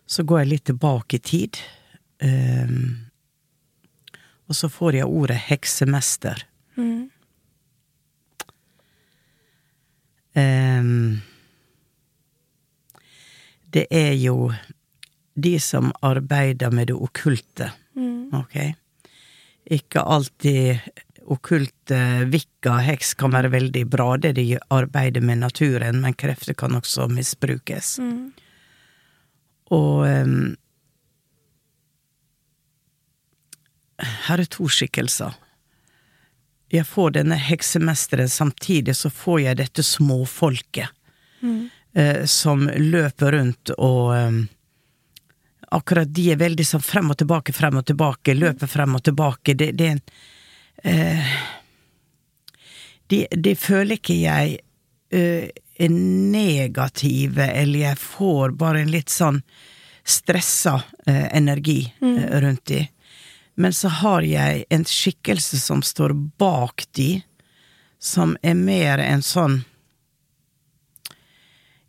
[0.06, 1.56] Så går jeg litt tilbake i tid.
[2.22, 3.08] Um,
[4.48, 6.42] og så får jeg ordet heksemester.
[6.76, 7.08] Mm.
[13.74, 14.52] Det er jo
[15.34, 18.34] de som arbeider med det okkulte, Mm.
[18.34, 18.74] ok?
[19.70, 20.78] Ikke alltid
[21.26, 26.76] okkulte vikka heks kan være veldig bra, det de arbeider med naturen, men krefter kan
[26.76, 27.98] også misbrukes.
[27.98, 28.32] Mm.
[29.72, 30.56] Og um,
[34.28, 35.36] her er to skikkelser.
[36.74, 40.92] Jeg får denne heksemesteren, samtidig så får jeg dette småfolket.
[41.44, 41.68] Mm.
[41.98, 44.44] uh, som løper rundt og um,
[45.74, 49.56] Akkurat de er veldig sånn frem og tilbake, frem og tilbake, løper frem og tilbake.
[49.58, 50.02] Det, det er en
[50.84, 51.34] eh,
[53.06, 54.58] de, de føler ikke jeg
[55.14, 59.42] eh, er negative, eller jeg får bare en litt sånn
[60.04, 62.18] stressa eh, energi mm.
[62.44, 62.82] rundt de.
[63.54, 67.22] Men så har jeg en skikkelse som står bak de,
[67.98, 69.62] som er mer en sånn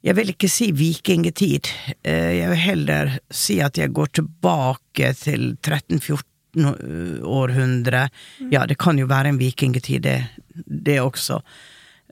[0.05, 1.65] Jeg vil ikke si vikingtid.
[2.05, 5.55] Eh, Jeg vil heller si at jeg går tilbake til
[6.55, 8.09] 1800.
[8.51, 10.19] Ja, det kan jo være en vikingtid, det,
[10.65, 11.41] det også.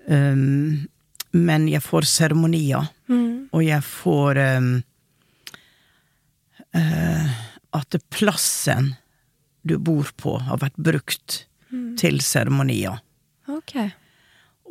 [0.08, 0.90] Um,
[1.34, 2.92] men jeg får seremonier,
[3.54, 4.74] og jeg får um,
[6.76, 7.32] uh,
[7.74, 8.94] At plassen
[9.64, 11.46] du bor på, har vært brukt
[11.98, 13.00] til seremonier.
[13.50, 13.90] Okay.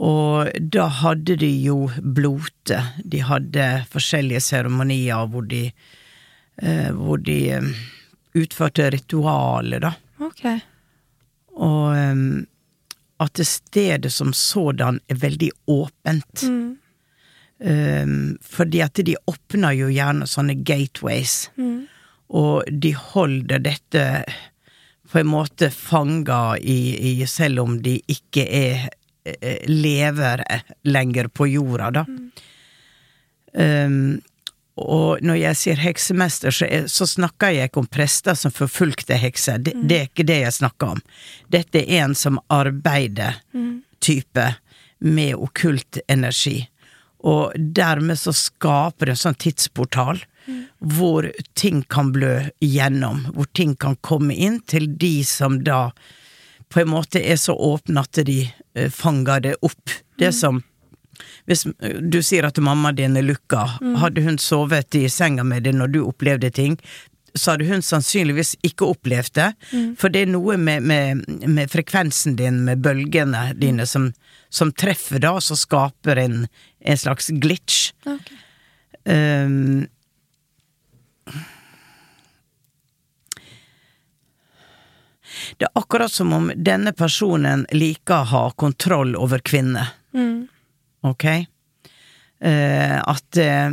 [0.00, 2.78] Og da hadde de jo blote.
[3.04, 5.66] De hadde forskjellige seremonier hvor de
[6.62, 7.68] eh, Hvor de eh,
[8.38, 9.92] utførte ritualer, da.
[10.22, 10.46] Ok.
[11.52, 12.46] Og um,
[13.22, 16.44] at stedet som sådan er veldig åpent.
[17.62, 18.06] Eh,
[18.42, 21.50] fordi at de åpner jo gjerne sånne gateways,
[22.32, 24.06] og de holder dette
[25.12, 28.88] på en måte fanga i, i Selv om de ikke er
[29.28, 30.42] eh, lever
[30.88, 32.06] lenger på jorda, da.
[33.52, 34.22] Um,
[34.80, 39.18] og når jeg sier heksemester, så, er, så snakker jeg ikke om prester som forfulgte
[39.20, 39.60] hekser.
[39.60, 41.02] Det, det er ikke det jeg snakker om.
[41.52, 43.42] Dette er en som arbeider
[44.00, 44.46] type
[45.02, 46.62] med okkult energi.
[47.22, 50.24] Og dermed så skaper det en sånn tidsportal
[50.78, 55.92] hvor ting kan blø igjennom, hvor ting kan komme inn til de som da
[56.72, 59.92] på en måte er så åpne at de eh, fanger det opp.
[60.18, 60.62] Det som
[61.48, 61.64] Hvis
[62.00, 63.64] du sier at mamma din er lukka,
[63.98, 66.76] hadde hun sovet i senga med deg når du opplevde ting,
[67.34, 69.48] så hadde hun sannsynligvis ikke opplevd det,
[69.98, 74.10] for det er noe med, med, med frekvensen din, med bølgene dine, som,
[74.52, 76.44] som treffer da, og så skaper en,
[76.84, 77.92] en slags glitch.
[78.04, 78.38] Okay.
[79.08, 79.88] Um,
[85.56, 89.96] det er akkurat som om denne personen liker å ha kontroll over kvinner.
[91.02, 91.24] Ok?
[92.42, 93.70] Eh, at eh,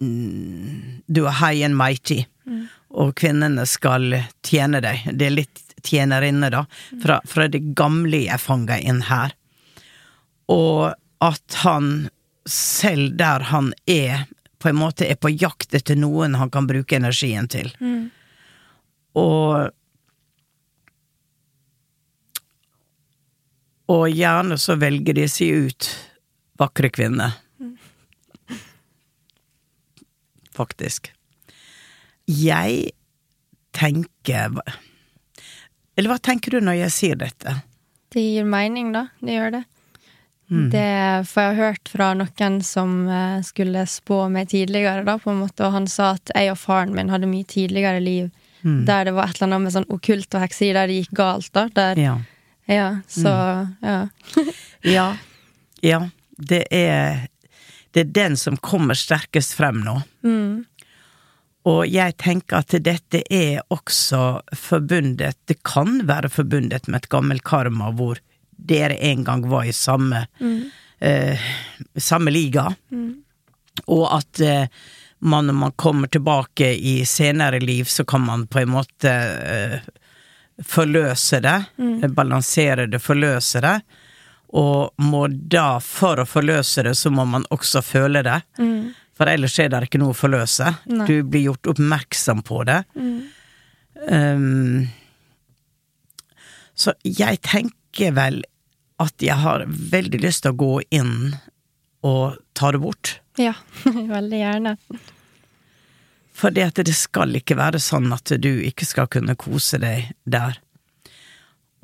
[0.00, 2.24] mm, du er high and mighty,
[2.94, 4.12] og kvinnene skal
[4.44, 5.06] tjene deg.
[5.12, 6.64] Det er litt tjenerinne, da,
[7.02, 9.34] fra, fra det gamle jeg fanga inn her.
[10.52, 12.08] Og at han
[12.48, 14.26] selv der han er,
[14.60, 17.72] på en måte er på jakt etter noen han kan bruke energien til.
[19.20, 19.72] Og
[23.92, 25.88] Og gjerne så velger de seg ut
[26.60, 27.32] vakre kvinne.
[30.54, 31.10] Faktisk.
[32.30, 32.92] Jeg
[33.74, 34.54] tenker
[35.96, 37.56] Eller hva tenker du når jeg sier dette?
[38.14, 39.08] Det gir mening, da.
[39.20, 39.64] Det gjør det.
[40.70, 45.32] Det For jeg har hørt fra noen som eh, skulle spå meg tidligere, da, på
[45.32, 48.30] en måte, og han sa at jeg og faren min hadde mye tidligere liv
[48.64, 51.50] der det var et eller annet med sånn okkult og hekseri, der det gikk galt,
[51.52, 51.66] da.
[51.76, 52.14] Der, ja.
[52.64, 52.86] Ja.
[53.12, 53.32] så
[53.84, 53.98] ja.
[54.88, 55.08] Ja.
[55.84, 55.98] Ja.
[56.38, 57.28] Det er
[57.94, 60.00] Det er den som kommer sterkest frem nå.
[61.64, 67.44] Og jeg tenker at dette er også forbundet Det kan være forbundet med et gammelt
[67.44, 68.18] karma hvor
[68.56, 70.26] dere en gang var i samme
[71.00, 71.40] eh,
[71.96, 72.74] samme liga.
[73.86, 74.66] Og at eh,
[75.18, 79.78] man når man kommer tilbake i senere liv, så kan man på en måte eh,
[80.62, 81.58] forløse det.
[82.08, 83.78] Balansere det, forløse det.
[84.54, 88.40] Og må da, for å forløse det, så må man også føle det.
[89.14, 90.72] For ellers er det ikke noe å forløse.
[90.90, 91.06] Nei.
[91.10, 92.80] Du blir gjort oppmerksom på det.
[94.06, 94.86] Um,
[96.74, 98.42] så jeg tenker vel
[99.02, 101.34] at jeg har veldig lyst til å gå inn
[102.04, 103.18] og ta det bort.
[103.40, 103.54] ja.
[104.16, 104.76] Veldig gjerne.
[106.34, 110.10] For det at det skal ikke være sånn at du ikke skal kunne kose deg
[110.26, 110.58] der.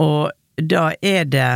[0.03, 1.51] Og da er det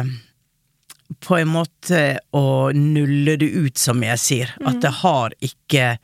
[1.25, 2.05] på en måte
[2.37, 4.55] å nulle det ut, som jeg sier.
[4.65, 5.97] At det har ikke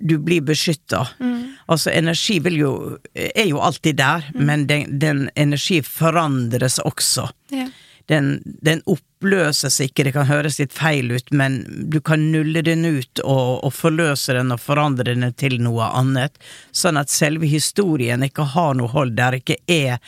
[0.00, 1.02] Du blir beskytta.
[1.68, 2.70] Altså, energi vil jo
[3.12, 7.26] er jo alltid der, men den, den energi forandres også.
[7.52, 7.66] Ja.
[8.08, 11.60] Den, den oppløses ikke, det kan høres litt feil ut, men
[11.92, 16.40] du kan nulle den ut og, og forløse den og forandre den til noe annet,
[16.72, 19.98] sånn at selve historien ikke har noe hold, der ikke er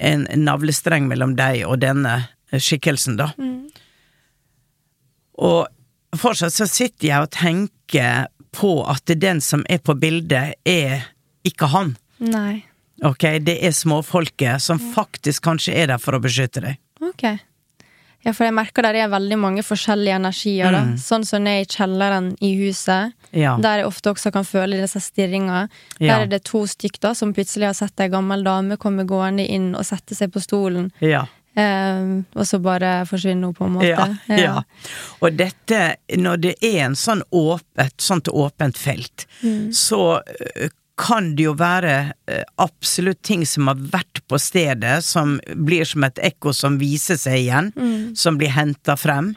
[0.00, 2.22] en navlestreng mellom deg og denne
[2.60, 3.30] skikkelsen, da.
[5.42, 11.06] Og fortsatt så sitter jeg og tenker på at den som er på bildet, er
[11.48, 11.94] ikke han.
[12.20, 12.64] Nei.
[13.02, 16.76] Ok, det er småfolket som faktisk kanskje er der for å beskytte deg.
[17.02, 17.24] Ok.
[18.22, 20.82] Ja, for jeg merker der er veldig mange forskjellige energier, da.
[21.02, 23.56] Sånn som ned i kjelleren i huset, Ja.
[23.58, 25.68] der jeg ofte også kan føle disse stirringa.
[25.98, 26.20] Der Ja.
[26.20, 29.74] er det to stykk da, som plutselig har sett ei gammel dame komme gående inn
[29.74, 31.26] og sette seg på stolen, Ja.
[31.54, 32.02] Eh,
[32.34, 34.06] og så bare forsvinner hun, på en måte.
[34.28, 34.54] Ja, ja.
[35.20, 35.80] Og dette,
[36.18, 39.26] når det er en sånn åpent, sånt åpent felt,
[39.74, 40.20] så
[41.02, 42.12] kan det jo være
[42.62, 47.40] absolutt ting som har vært på stedet, som blir som et ekko som viser seg
[47.46, 47.72] igjen,
[48.16, 49.34] som blir henta frem.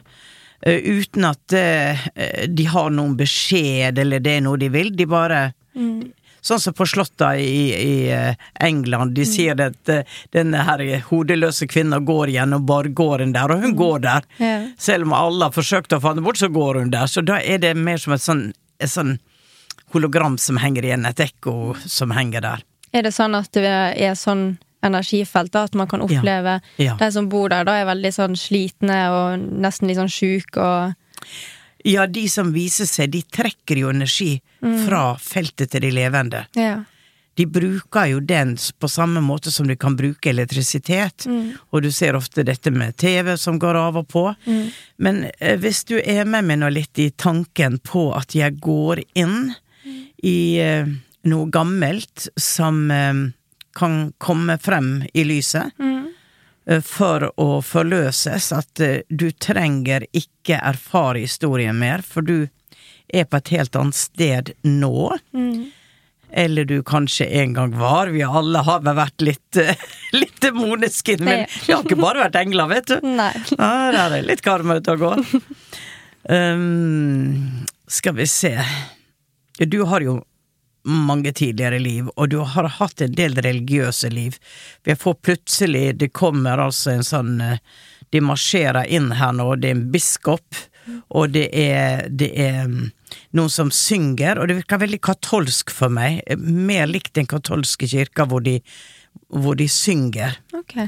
[0.66, 1.54] uten at
[2.48, 4.92] de har noen beskjed eller det er noe de vil.
[4.96, 5.40] De bare
[6.46, 9.16] Sånn som på Slottet i, i eh, England.
[9.16, 10.04] De sier at eh,
[10.34, 14.28] denne her hodeløse kvinna går gjennom borggården der, og hun går der.
[14.38, 14.52] Ja.
[14.78, 17.10] Selv om alle har forsøkt å få henne bort, så går hun der.
[17.10, 18.44] Så da er det mer som et sånn,
[18.78, 19.16] et sånn
[19.94, 22.62] hologram som henger igjen, et ekko som henger der.
[22.94, 23.66] Er det sånn at det
[24.06, 24.56] er sånn
[24.86, 26.94] energifelt, da, at man kan oppleve Ja.
[27.00, 30.94] de som bor der, da er veldig sånn slitne og nesten litt sånn sjuke og
[31.86, 36.44] Ja, de som viser seg, de trekker jo energi fra feltet til de levende.
[36.58, 36.80] Ja.
[37.36, 41.26] De bruker jo den på samme måte som de kan bruke elektrisitet,
[41.70, 44.24] og du ser ofte dette med TV som går av og på.
[44.96, 49.04] Men eh, hvis du er med meg nå litt i tanken på at jeg går
[49.14, 49.52] inn
[50.24, 50.88] i eh,
[51.28, 53.26] noe gammelt som eh,
[53.76, 55.95] kan komme frem i lyset, eh,
[56.82, 62.48] for å forløses, at eh, du trenger ikke erfare historien mer, for du
[63.06, 65.10] er på et helt annet sted nå.
[66.36, 68.10] Eller du kanskje en gang var.
[68.10, 69.78] Vi alle har vært litt, eh,
[70.20, 72.96] litt demoniske, men vi har ikke bare vært engler, vet du.
[73.22, 73.32] Nei.
[73.54, 75.24] Ja, der er litt karma ute og går.
[76.26, 78.50] Um, skal vi se
[79.62, 80.16] Du har jo
[80.86, 84.36] mange tidligere liv, og du har hatt en del religiøse liv.
[84.84, 87.58] Vi får plutselig Det kommer altså en sånn eh,
[88.14, 90.60] De marsjerer inn her nå, det er en biskop,
[91.10, 92.84] og det er, det er mm,
[93.34, 96.22] noen som synger, og det virker veldig katolsk for meg.
[96.38, 98.60] Mer likt den katolske kirka, hvor de,
[99.34, 100.38] hvor de synger.
[100.54, 100.78] Ok.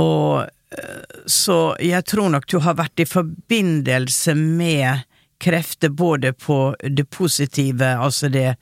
[0.00, 5.04] Og eh, så jeg tror nok du har vært i forbindelse med
[5.38, 8.56] krefter både på det positive, altså det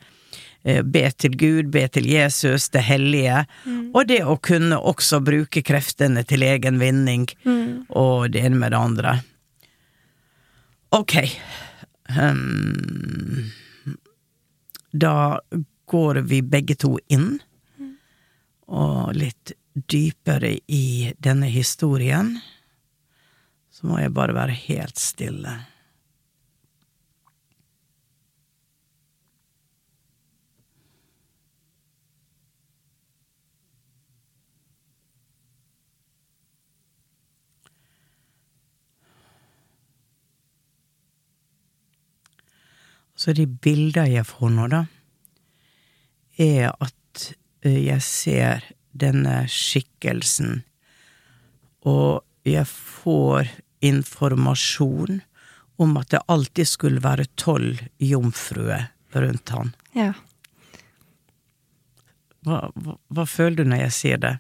[0.83, 3.45] be til Gud, be til Jesus, det hellige,
[3.95, 7.29] og det å kunne også bruke kreftene til egen vinning,
[7.95, 9.15] og det ene med det andre.
[10.97, 11.15] Ok.
[12.19, 13.51] Um,
[14.91, 15.41] da
[15.87, 17.39] går vi begge to inn.
[18.67, 22.33] Og litt dypere i denne historien,
[23.71, 25.53] så må jeg bare være helt stille.
[43.27, 44.85] Så de bilder jeg får nå, da,
[46.39, 47.25] er at
[47.67, 50.61] eh, jeg ser denne skikkelsen,
[51.83, 53.51] og jeg får
[53.83, 55.25] informasjon
[55.83, 59.75] om at det alltid skulle være tolv jomfruer rundt han.
[59.99, 60.13] Ja.
[62.47, 64.37] Hva, hva, hva føler du når jeg sier det?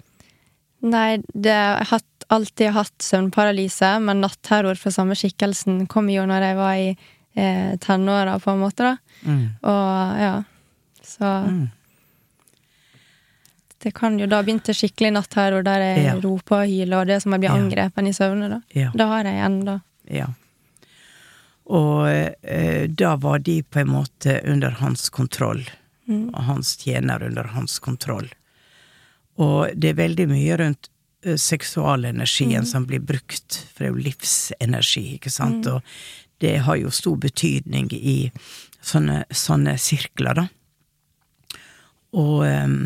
[0.86, 2.06] Nei, det jeg har
[2.38, 6.88] alltid hatt søvnparalyse, men natterror fra samme skikkelsen kom jo når jeg var i
[7.36, 8.96] eh, tenåra, på en måte, da.
[9.26, 9.42] Mm.
[9.62, 10.34] Og ja,
[11.04, 11.30] så
[13.78, 16.14] Det kan jo Da begynte skikkelig natterror, der jeg Ja.
[16.20, 17.56] roper og hyler, og det som jeg blir Ja.
[17.60, 18.60] angrepet i søvne, da.
[18.74, 18.90] Ja.
[18.96, 20.26] Da har jeg enda Ja.
[21.68, 22.06] Og
[22.42, 25.64] eh, da var de på en måte under hans kontroll,
[26.08, 28.28] og hans tjener under hans kontroll.
[29.38, 30.88] Og det er veldig mye rundt
[31.24, 35.82] eh, seksualenergien som blir brukt, for det er jo livsenergi, ikke sant, og
[36.42, 38.30] det har jo stor betydning i
[38.84, 40.46] sånne, sånne sirkler, da.
[42.16, 42.80] Og ehm,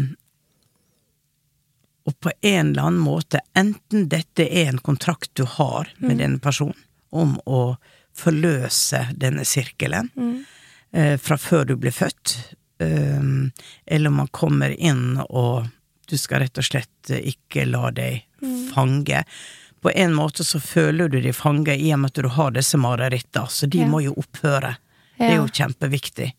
[2.11, 6.41] og på en eller annen måte, enten dette er en kontrakt du har med denne
[6.43, 6.79] personen
[7.11, 7.77] om å
[8.17, 10.09] forløse denne sirkelen
[10.91, 12.35] eh, fra før du ble født,
[12.83, 13.29] eh,
[13.87, 15.69] eller man kommer inn og
[16.11, 18.25] du skal rett og slett ikke la deg
[18.73, 19.23] fange.
[19.81, 22.77] På en måte så føler du deg fanget i og med at du har disse
[22.81, 23.87] marerittene, så de Ja.
[23.89, 24.77] må jo opphøre.
[25.19, 26.33] Det er jo kjempeviktig.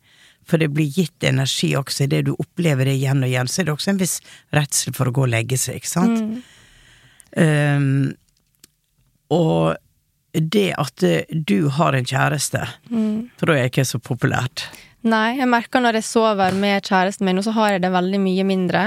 [0.46, 3.48] For det blir gitt energi også det du opplever det igjen og igjen.
[3.48, 4.20] Så er det også en viss
[4.54, 6.44] redsel for å gå og legge seg, ikke sant?
[7.38, 8.14] Um,
[9.32, 9.78] og
[10.34, 12.62] det at eh, du har en kjæreste,
[13.40, 14.66] tror jeg ikke er så populært.
[15.04, 18.20] Nei, jeg merker når jeg sover med kjæresten min, og så har jeg det veldig
[18.22, 18.84] mye mindre.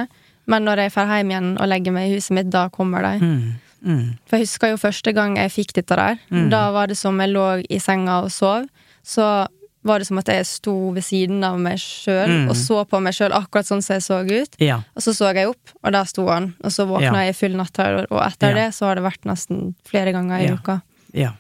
[0.46, 3.14] Men når jeg drar hjem igjen og legger meg i huset mitt, da kommer de.
[3.24, 3.54] Mm.
[3.84, 6.18] For jeg husker jo første gang jeg fikk dette der.
[6.50, 8.64] Da var det som jeg lå i senga og sov.
[9.04, 9.46] Så
[9.84, 13.12] var det som at jeg sto ved siden av meg sjøl og så på meg
[13.12, 14.56] sjøl akkurat sånn som jeg så ut.
[14.58, 14.78] Ja.
[14.96, 16.54] Og så så jeg opp, og der sto han.
[16.64, 17.26] Og så våkna Ja.
[17.26, 18.54] jeg i full natterror, og etter Ja.
[18.64, 20.54] det så har det vært nesten flere ganger i Ja.
[20.56, 20.80] uka.
[21.12, 21.32] Ja.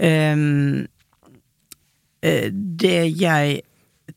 [0.00, 0.86] Um,
[2.22, 3.62] det jeg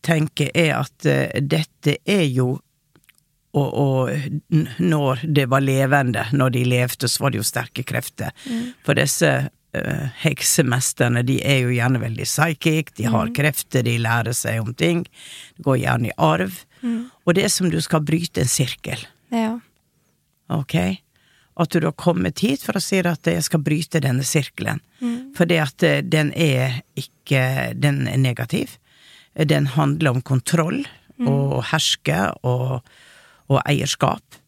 [0.04, 2.60] tenker, er at eh, dette er jo
[3.56, 8.34] og, og når det var levende, når de levde, så var det jo sterke krefter.
[8.86, 14.36] For disse uh, heksemesterne, de er jo gjerne veldig psychic, de har krefter, de lærer
[14.38, 15.06] seg om ting.
[15.58, 16.60] Det går gjerne i arv.
[17.26, 19.02] Og det er som du skal bryte en sirkel.
[19.34, 19.58] Ja.
[20.54, 20.76] Ok?
[21.58, 24.84] At du har kommet hit for å si at jeg skal bryte denne sirkelen.
[25.36, 28.78] for det at eh, den er ikke Den er negativ.
[29.34, 30.88] Den handler om kontroll
[31.20, 32.82] og herske og,
[33.48, 34.40] og eierskap.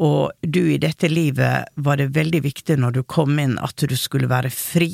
[0.00, 3.96] Og du i dette livet var det veldig viktig når du kom inn at du
[3.98, 4.92] skulle være fri.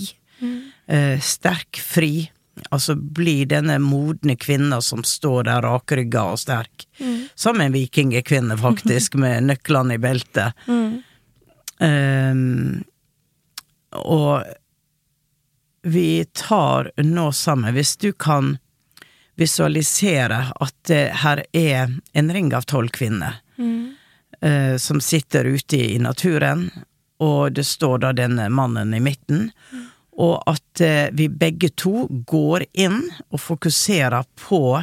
[0.87, 2.27] Eh, sterk, fri.
[2.73, 6.87] Altså bli denne modne kvinna som står der rakrygga og sterk.
[7.35, 10.67] Som en vikingekvinne, faktisk, med nøklene i beltet.
[11.85, 12.83] Ehm,
[13.93, 14.47] og
[15.87, 18.57] vi tar nå sammen Hvis du kan
[19.37, 23.41] visualisere at det her er en ring av tolv kvinner
[24.41, 26.71] eh, som sitter ute i naturen,
[27.21, 29.51] og det står da denne mannen i midten,
[30.17, 34.83] og at eh, vi begge to går inn og fokuserer på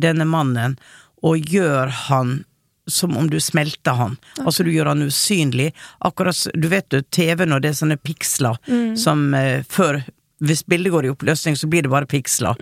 [0.00, 0.78] denne mannen
[1.22, 2.44] og gjør han
[2.90, 4.16] som om du smelter han.
[4.42, 5.68] Altså du gjør han usynlig.
[6.02, 8.58] Akkurat Du vet jo TV-en og det er sånne piksler
[8.98, 10.02] som eh, før
[10.42, 12.56] Hvis bildet går i oppløsning, så blir det bare piksler.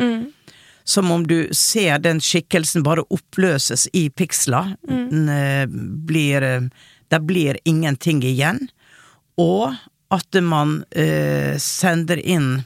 [0.91, 4.73] Som om du ser den skikkelsen bare oppløses i piksler.
[4.89, 5.29] Mm.
[5.29, 5.67] eh,
[6.11, 6.67] blir eh,
[7.11, 8.69] Det blir ingenting igjen.
[9.39, 9.75] Og
[10.11, 12.63] at man eh, sender inn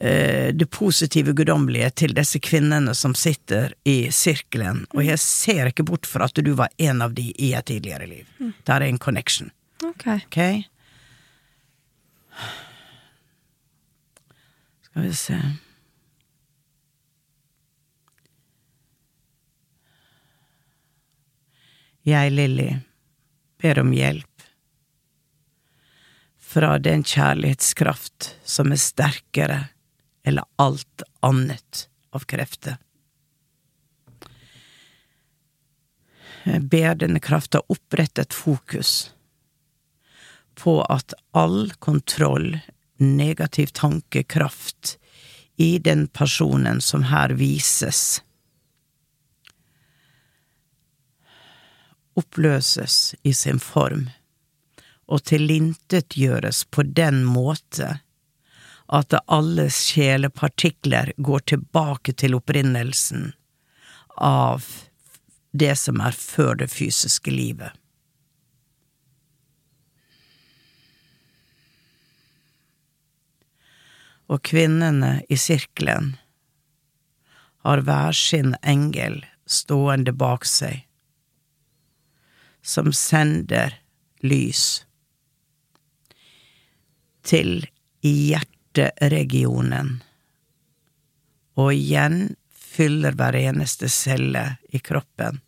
[0.00, 4.84] eh, det positive guddommelige til disse kvinnene som sitter i sirkelen.
[4.94, 8.06] Og jeg ser ikke bort fra at du var en av de i et tidligere
[8.10, 8.26] liv.
[8.66, 9.50] Der er en connection.
[9.84, 10.18] Okay.
[10.26, 10.38] Ok?
[14.90, 15.42] Skal vi se
[22.06, 22.70] Jeg, Lilly,
[23.60, 24.26] ber om hjelp
[26.50, 29.58] fra den kjærlighetskraft som er sterkere
[30.26, 31.84] eller alt annet
[32.16, 32.78] av krefter.
[36.48, 39.12] Jeg ber denne krafta opprette et fokus
[40.58, 42.56] på at all kontroll,
[43.00, 44.96] negativ tankekraft
[45.60, 48.22] i den personen som her vises,
[52.20, 54.06] oppløses i sin form
[55.10, 57.96] og tilintetgjøres på den måte
[58.90, 63.32] at alle sjelepartikler går tilbake til opprinnelsen
[64.16, 64.66] av
[65.52, 67.70] det som er før det fysiske livet.
[74.30, 76.12] Og kvinnene i sirkelen
[77.66, 80.84] har hver sin engel stående bak seg,
[82.62, 83.74] som sender
[84.20, 84.84] lys
[87.26, 87.66] til
[88.04, 90.00] hjerteregionen,
[91.60, 95.40] og igjen fyller hver eneste celle i kroppen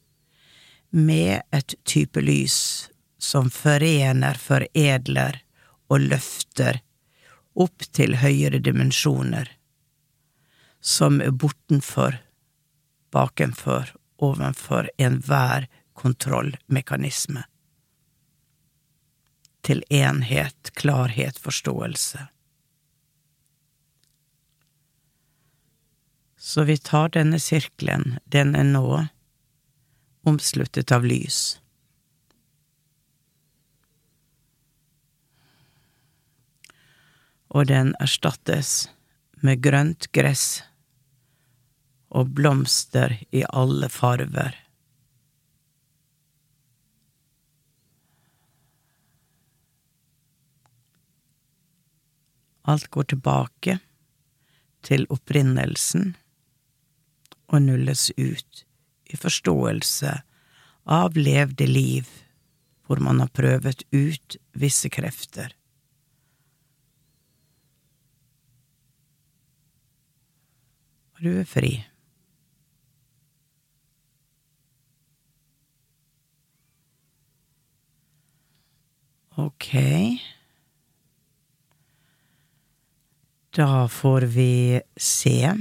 [0.93, 2.91] med et type lys
[3.23, 5.39] som forener, foredler
[5.89, 6.83] og løfter
[7.55, 9.49] opp til høyere dimensjoner,
[10.81, 12.19] som er bortenfor,
[13.13, 13.93] bakenfor,
[14.23, 17.45] ovenfor enhver kontrollmekanisme.
[19.63, 22.27] Til enhet, klarhet, forståelse.
[26.43, 29.07] Så vi tar denne sirkelen, den er nå
[30.27, 31.61] omsluttet av lys.
[37.53, 38.91] Og den erstattes
[39.45, 40.63] med grønt gress
[42.13, 44.57] og blomster i alle farver.
[52.73, 53.79] Alt går tilbake
[54.87, 56.15] til opprinnelsen
[57.53, 58.65] og nulles ut
[59.13, 60.13] i forståelse
[60.99, 62.09] av levde liv
[62.87, 65.53] hvor man har prøvet ut visse krefter.
[71.17, 71.73] Og du er fri.
[79.41, 79.73] Ok.
[83.57, 85.55] Da får vi se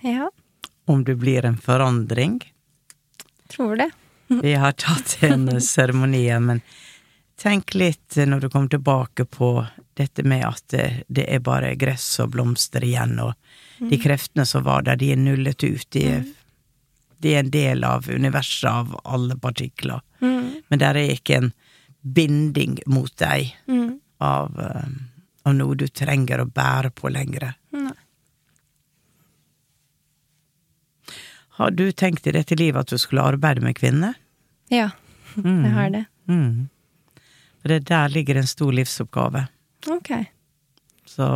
[0.00, 0.30] Ja,
[0.84, 2.52] om det blir en forandring.
[3.48, 3.90] tror det.
[4.42, 6.60] Vi har tatt en seremoni, men
[7.40, 10.74] tenk litt når du kommer tilbake på dette med at
[11.08, 13.34] det, er bare gress og blomster igjen, og
[13.90, 15.86] de kreftene som var der, de er nullet ut.
[15.92, 16.24] De er,
[17.18, 20.00] de er en del av universet av alle partikler.
[20.20, 21.52] Men der er ikke en
[22.02, 23.52] binding mot deg
[24.20, 24.88] av, eh,
[25.44, 27.50] av noe du trenger å bære på lenger.
[27.76, 27.92] Nei.
[31.58, 34.16] Har du tenkt i dette livet at du skulle arbeide med kvinner?
[34.72, 34.88] Ja,
[35.36, 36.04] jeg har det.
[36.30, 36.68] Mm.
[37.62, 39.44] For det der ligger en stor livsoppgave.
[39.92, 40.10] Ok.
[41.06, 41.28] Så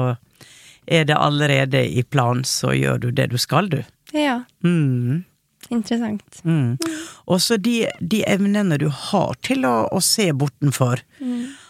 [0.88, 3.82] er det allerede i planen, så gjør du det du skal, du.
[4.16, 5.24] Ja, Mm.
[5.70, 6.40] interessant.
[6.44, 6.78] Mm.
[7.28, 11.02] Også de, de evnene du har til å, å se bortenfor.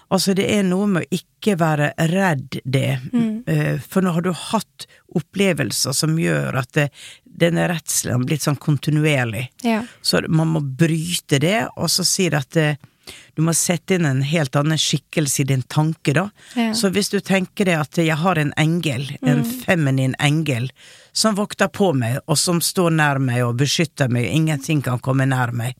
[0.08, 3.80] Altså, det er noe med å ikke være redd det, mm.
[3.84, 4.86] for nå har du hatt
[5.18, 6.86] opplevelser som gjør at det,
[7.38, 9.46] denne redselen har blitt sånn kontinuerlig.
[9.66, 9.82] Ja.
[10.02, 12.80] Så man må bryte det, og så det at eh,
[13.36, 16.28] du må sette inn en helt annen skikkelse i din tanke, da.
[16.58, 16.72] Ja.
[16.74, 20.70] Så hvis du tenker deg at jeg har en engel, en feminin engel,
[21.12, 25.26] som vokter på meg, og som står nær meg og beskytter meg, ingenting kan komme
[25.26, 25.74] nær meg,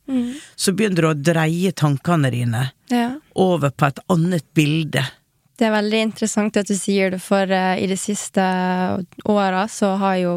[0.57, 3.13] så begynner du å dreie tankene dine ja.
[3.35, 5.05] over på et annet bilde.
[5.59, 8.43] Det er veldig interessant at du sier det, for eh, i de siste
[9.27, 10.35] åra så har jo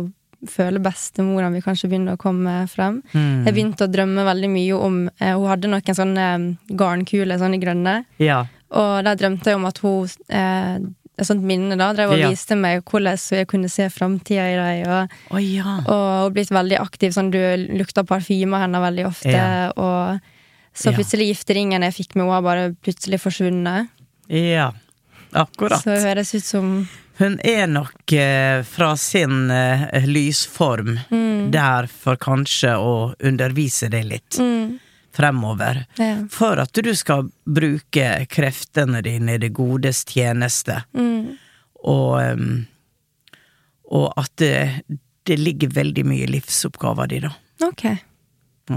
[0.49, 3.01] føler bestemora mi kanskje begynner å komme frem.
[3.13, 6.47] Jeg begynte å drømme veldig mye om eh, Hun hadde noen sånne eh,
[6.79, 7.95] garnkuler, sånne grønne.
[8.21, 8.43] Ja.
[8.71, 10.81] Og der drømte jeg om at hun eh,
[11.21, 12.29] Et sånt minne da drev og Ja.
[12.31, 15.09] viste meg hvordan jeg kunne se framtida i dem.
[15.29, 15.75] Og, oh, ja.
[15.85, 17.11] og blitt veldig aktiv.
[17.13, 17.37] Sånn, du
[17.77, 19.35] lukta parfyme av henne veldig ofte.
[19.35, 19.69] Ja.
[19.75, 20.23] Og
[20.73, 23.91] så plutselig gifteringen jeg fikk med henne, bare plutselig forsvunnet.
[24.31, 24.71] Ja.
[25.35, 25.83] Akkurat.
[25.83, 26.71] Så det høres ut som
[27.21, 30.95] Hun er nok eh, fra sin eh, lysform
[31.53, 34.39] der for kanskje å undervise deg litt
[35.13, 35.83] fremover.
[35.99, 36.15] ja.
[36.31, 40.79] For at du skal bruke kreftene dine i det godes tjeneste.
[41.83, 42.47] Og, em,
[43.91, 44.55] og at det,
[45.29, 47.33] det ligger veldig mye i livsoppgaven din, da.
[47.67, 47.85] Ok.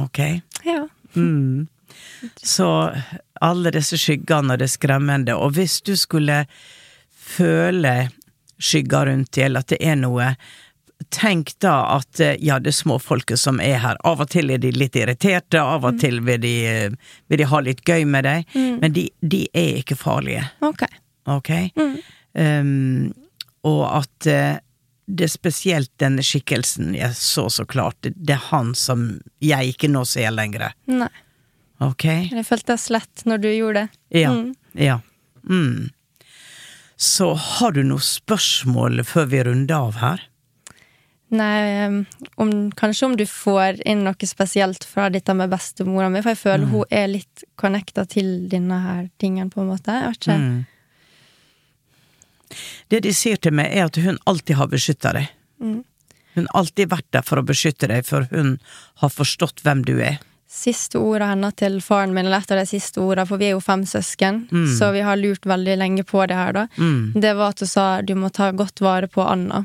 [0.03, 0.21] Ok?
[0.67, 0.83] Ja.
[1.15, 1.69] Mm.
[2.43, 2.69] Så
[3.41, 6.43] alle disse skyggene og det skremmende, og hvis du skulle
[7.25, 8.11] føle
[8.59, 10.35] skygger rundt dem, eller at det er noe,
[11.15, 13.97] tenk da at eh, ja, det er småfolket som er her.
[14.07, 16.91] Av og til er de litt irriterte, av og til vil de, eh,
[17.29, 20.87] vil de ha litt gøy med deg, men de, de er ikke farlige, Ok.
[21.27, 21.51] ok?
[22.35, 23.13] Um,
[23.65, 24.57] og at eh,
[25.07, 29.05] det er spesielt denne skikkelsen jeg så så klart, det, det er han som
[29.45, 31.11] jeg ikke nå ser lenger, Nei.
[31.85, 32.07] ok?
[32.33, 34.01] Det føltes lett når du gjorde det.
[34.25, 34.33] Ja.
[34.33, 34.55] Mm.
[34.81, 34.99] Ja.
[35.45, 35.91] Mm.
[36.97, 40.23] Så har du noen spørsmål før vi runder av her?
[41.35, 42.05] Nei,
[42.39, 46.43] om, kanskje om du får inn noe spesielt fra dette med bestemora mi, for jeg
[46.43, 49.97] føler hun er litt connecta til denne her tingen, på en måte.
[49.97, 50.39] Jeg vet ikke.
[50.45, 50.63] Mm.
[52.93, 55.33] Det de sier til meg, er at hun alltid har beskytta deg.
[55.59, 58.59] Hun har alltid vært der for å beskytte deg, for hun
[59.03, 60.21] har forstått hvem du er.
[60.55, 63.57] Siste orda hennes til faren min, eller et av de siste orda, for vi er
[63.57, 64.45] jo fem søsken,
[64.79, 66.67] så vi har lurt veldig lenge på det her, da.
[66.79, 67.17] Mm.
[67.21, 69.65] Det var at hun sa du må ta godt vare på Anna.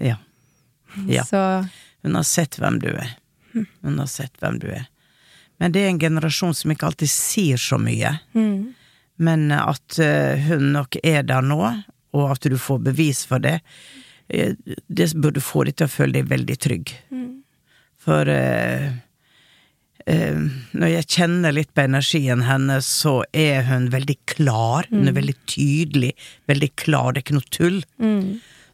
[0.00, 0.16] Ja.
[1.06, 1.26] Ja.
[1.28, 1.42] Så
[2.02, 3.16] Hun har sett hvem du er.
[3.82, 4.88] Hun har sett hvem du er.
[5.60, 8.14] Men det er en generasjon som ikke alltid sier så mye.
[9.20, 11.60] Men at eh, hun nok er der nå,
[12.16, 13.58] og at du får bevis for det,
[14.32, 14.56] eh,
[14.88, 16.94] det burde få deg til å føle deg veldig trygg.
[18.00, 18.92] For eh, eh,
[20.10, 24.88] når jeg kjenner litt på energien hennes, så er hun veldig klar.
[24.90, 26.12] Hun er veldig tydelig,
[26.50, 27.12] veldig klar.
[27.12, 27.80] Det er ikke noe tull.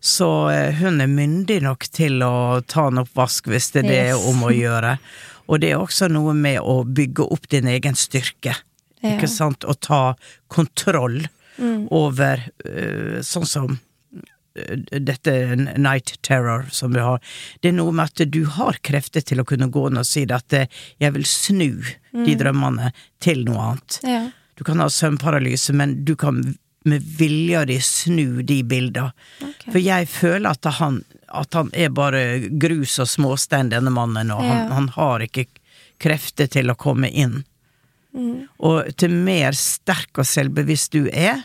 [0.06, 4.02] Så eh, hun er myndig nok til å ta en oppvask hvis det er det
[4.12, 4.26] Yes.
[4.30, 4.96] om å gjøre.
[5.48, 8.54] Og det er også noe med å bygge opp din egen styrke.
[9.02, 9.12] Ja.
[9.16, 9.64] Ikke sant?
[9.66, 10.02] Å ta
[10.52, 11.24] kontroll
[11.90, 13.80] over eh, sånn som eh,
[14.90, 15.32] dette
[15.76, 17.20] night terror som vi har.
[17.60, 20.24] Det er noe med at du har krefter til å kunne gå inn og si
[20.30, 20.66] at eh,
[21.02, 21.68] jeg vil snu
[22.24, 24.00] de drømmene til noe annet.
[24.06, 24.24] ja.
[24.56, 26.38] Du kan ha søvnparalyse, men du kan
[26.88, 29.10] med vilja di snu de bildene.
[29.66, 32.22] For jeg føler at han, at han er bare
[32.56, 34.72] grus og småstein, denne mannen, og han, Ja.
[34.78, 35.44] han har ikke
[36.00, 37.42] krefter til å komme inn.
[38.64, 41.42] Og til mer sterk og selvbevisst du er,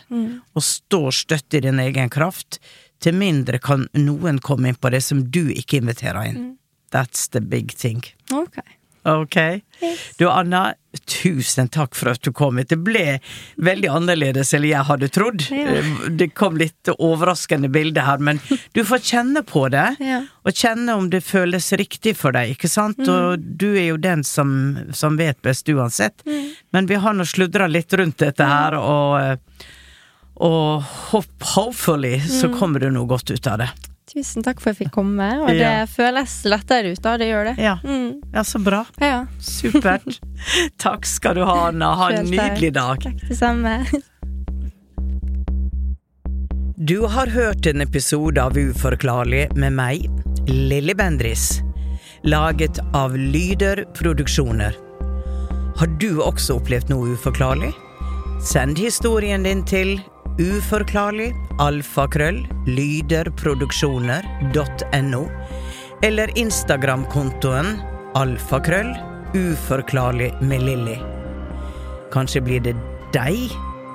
[0.56, 2.62] og står støtt i din egen kraft,
[3.02, 6.52] til mindre kan noen komme inn på det som du ikke inviterer inn.
[6.92, 8.04] That's the big thing.
[8.32, 8.60] Ok.
[9.04, 9.38] Ok.
[10.18, 10.74] Du Anna,
[11.24, 12.70] tusen takk for at du kom hit.
[12.70, 13.18] Det ble
[13.58, 15.48] veldig annerledes enn jeg hadde trodd.
[15.50, 15.80] Ja.
[16.10, 18.42] Det kom litt overraskende bilder her, men
[18.78, 19.88] du får kjenne på det.
[20.04, 20.22] Ja.
[20.46, 23.02] Og kjenne om det føles riktig for deg, ikke sant?
[23.10, 24.54] Og du er jo den som,
[24.94, 26.22] som vet best uansett.
[26.72, 29.66] Men vi har nå sludra litt rundt dette her, og
[30.42, 30.82] Og
[31.12, 32.58] hopp, hopefully så Mm.
[32.60, 33.70] kommer det noe godt ut av det.
[34.12, 35.86] Tusen takk for at jeg fikk komme, og det Ja.
[35.86, 37.64] føles lettere ut da, det gjør det.
[37.64, 37.78] Ja.
[37.84, 38.22] Mm.
[38.34, 38.86] Ja, så bra.
[39.00, 39.26] Ja.
[39.40, 40.20] Supert.
[40.78, 41.94] Takk skal du ha, Anna.
[41.96, 43.00] Ha en nydelig dag.
[43.00, 43.86] Takk, det samme.
[46.78, 50.10] Du har hørt en episode av Uforklarlig med meg,
[50.48, 51.62] Lilly Bendris.
[52.24, 54.74] Laget av Lyder Produksjoner.
[55.78, 57.72] Har du også opplevd noe uforklarlig?
[58.42, 60.00] Send historien din til
[60.42, 65.22] uforklarlig alfakrøll lyderproduksjoner.no
[66.08, 67.68] eller Instagram-kontoen
[68.18, 68.96] alfakrøll
[69.38, 70.98] uforklarlig med Lilly.
[72.12, 72.76] Kanskje blir det
[73.14, 73.52] deg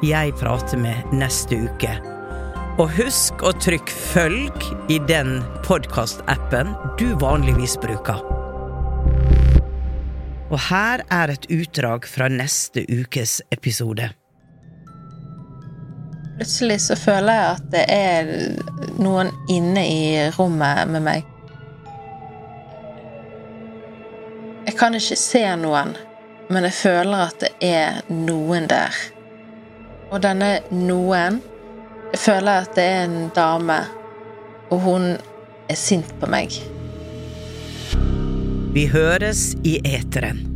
[0.07, 2.01] jeg prater med neste uke.
[2.77, 4.53] Og husk å trykke følg
[4.93, 6.67] i den podkastappen
[7.01, 8.21] du vanligvis bruker.
[10.47, 14.26] Og her er et utdrag fra neste ukes episode.
[16.37, 18.27] Plutselig så føler jeg at det er
[19.01, 20.01] noen inne i
[20.37, 21.33] rommet med meg.
[24.67, 25.95] Jeg kan ikke se noen,
[26.53, 28.99] men jeg føler at det er noen der.
[30.11, 31.43] Og denne noen
[32.13, 33.77] Jeg føler at det er en dame,
[34.71, 35.09] og hun
[35.69, 36.55] er sint på meg.
[38.73, 40.56] Vi høres i eteren.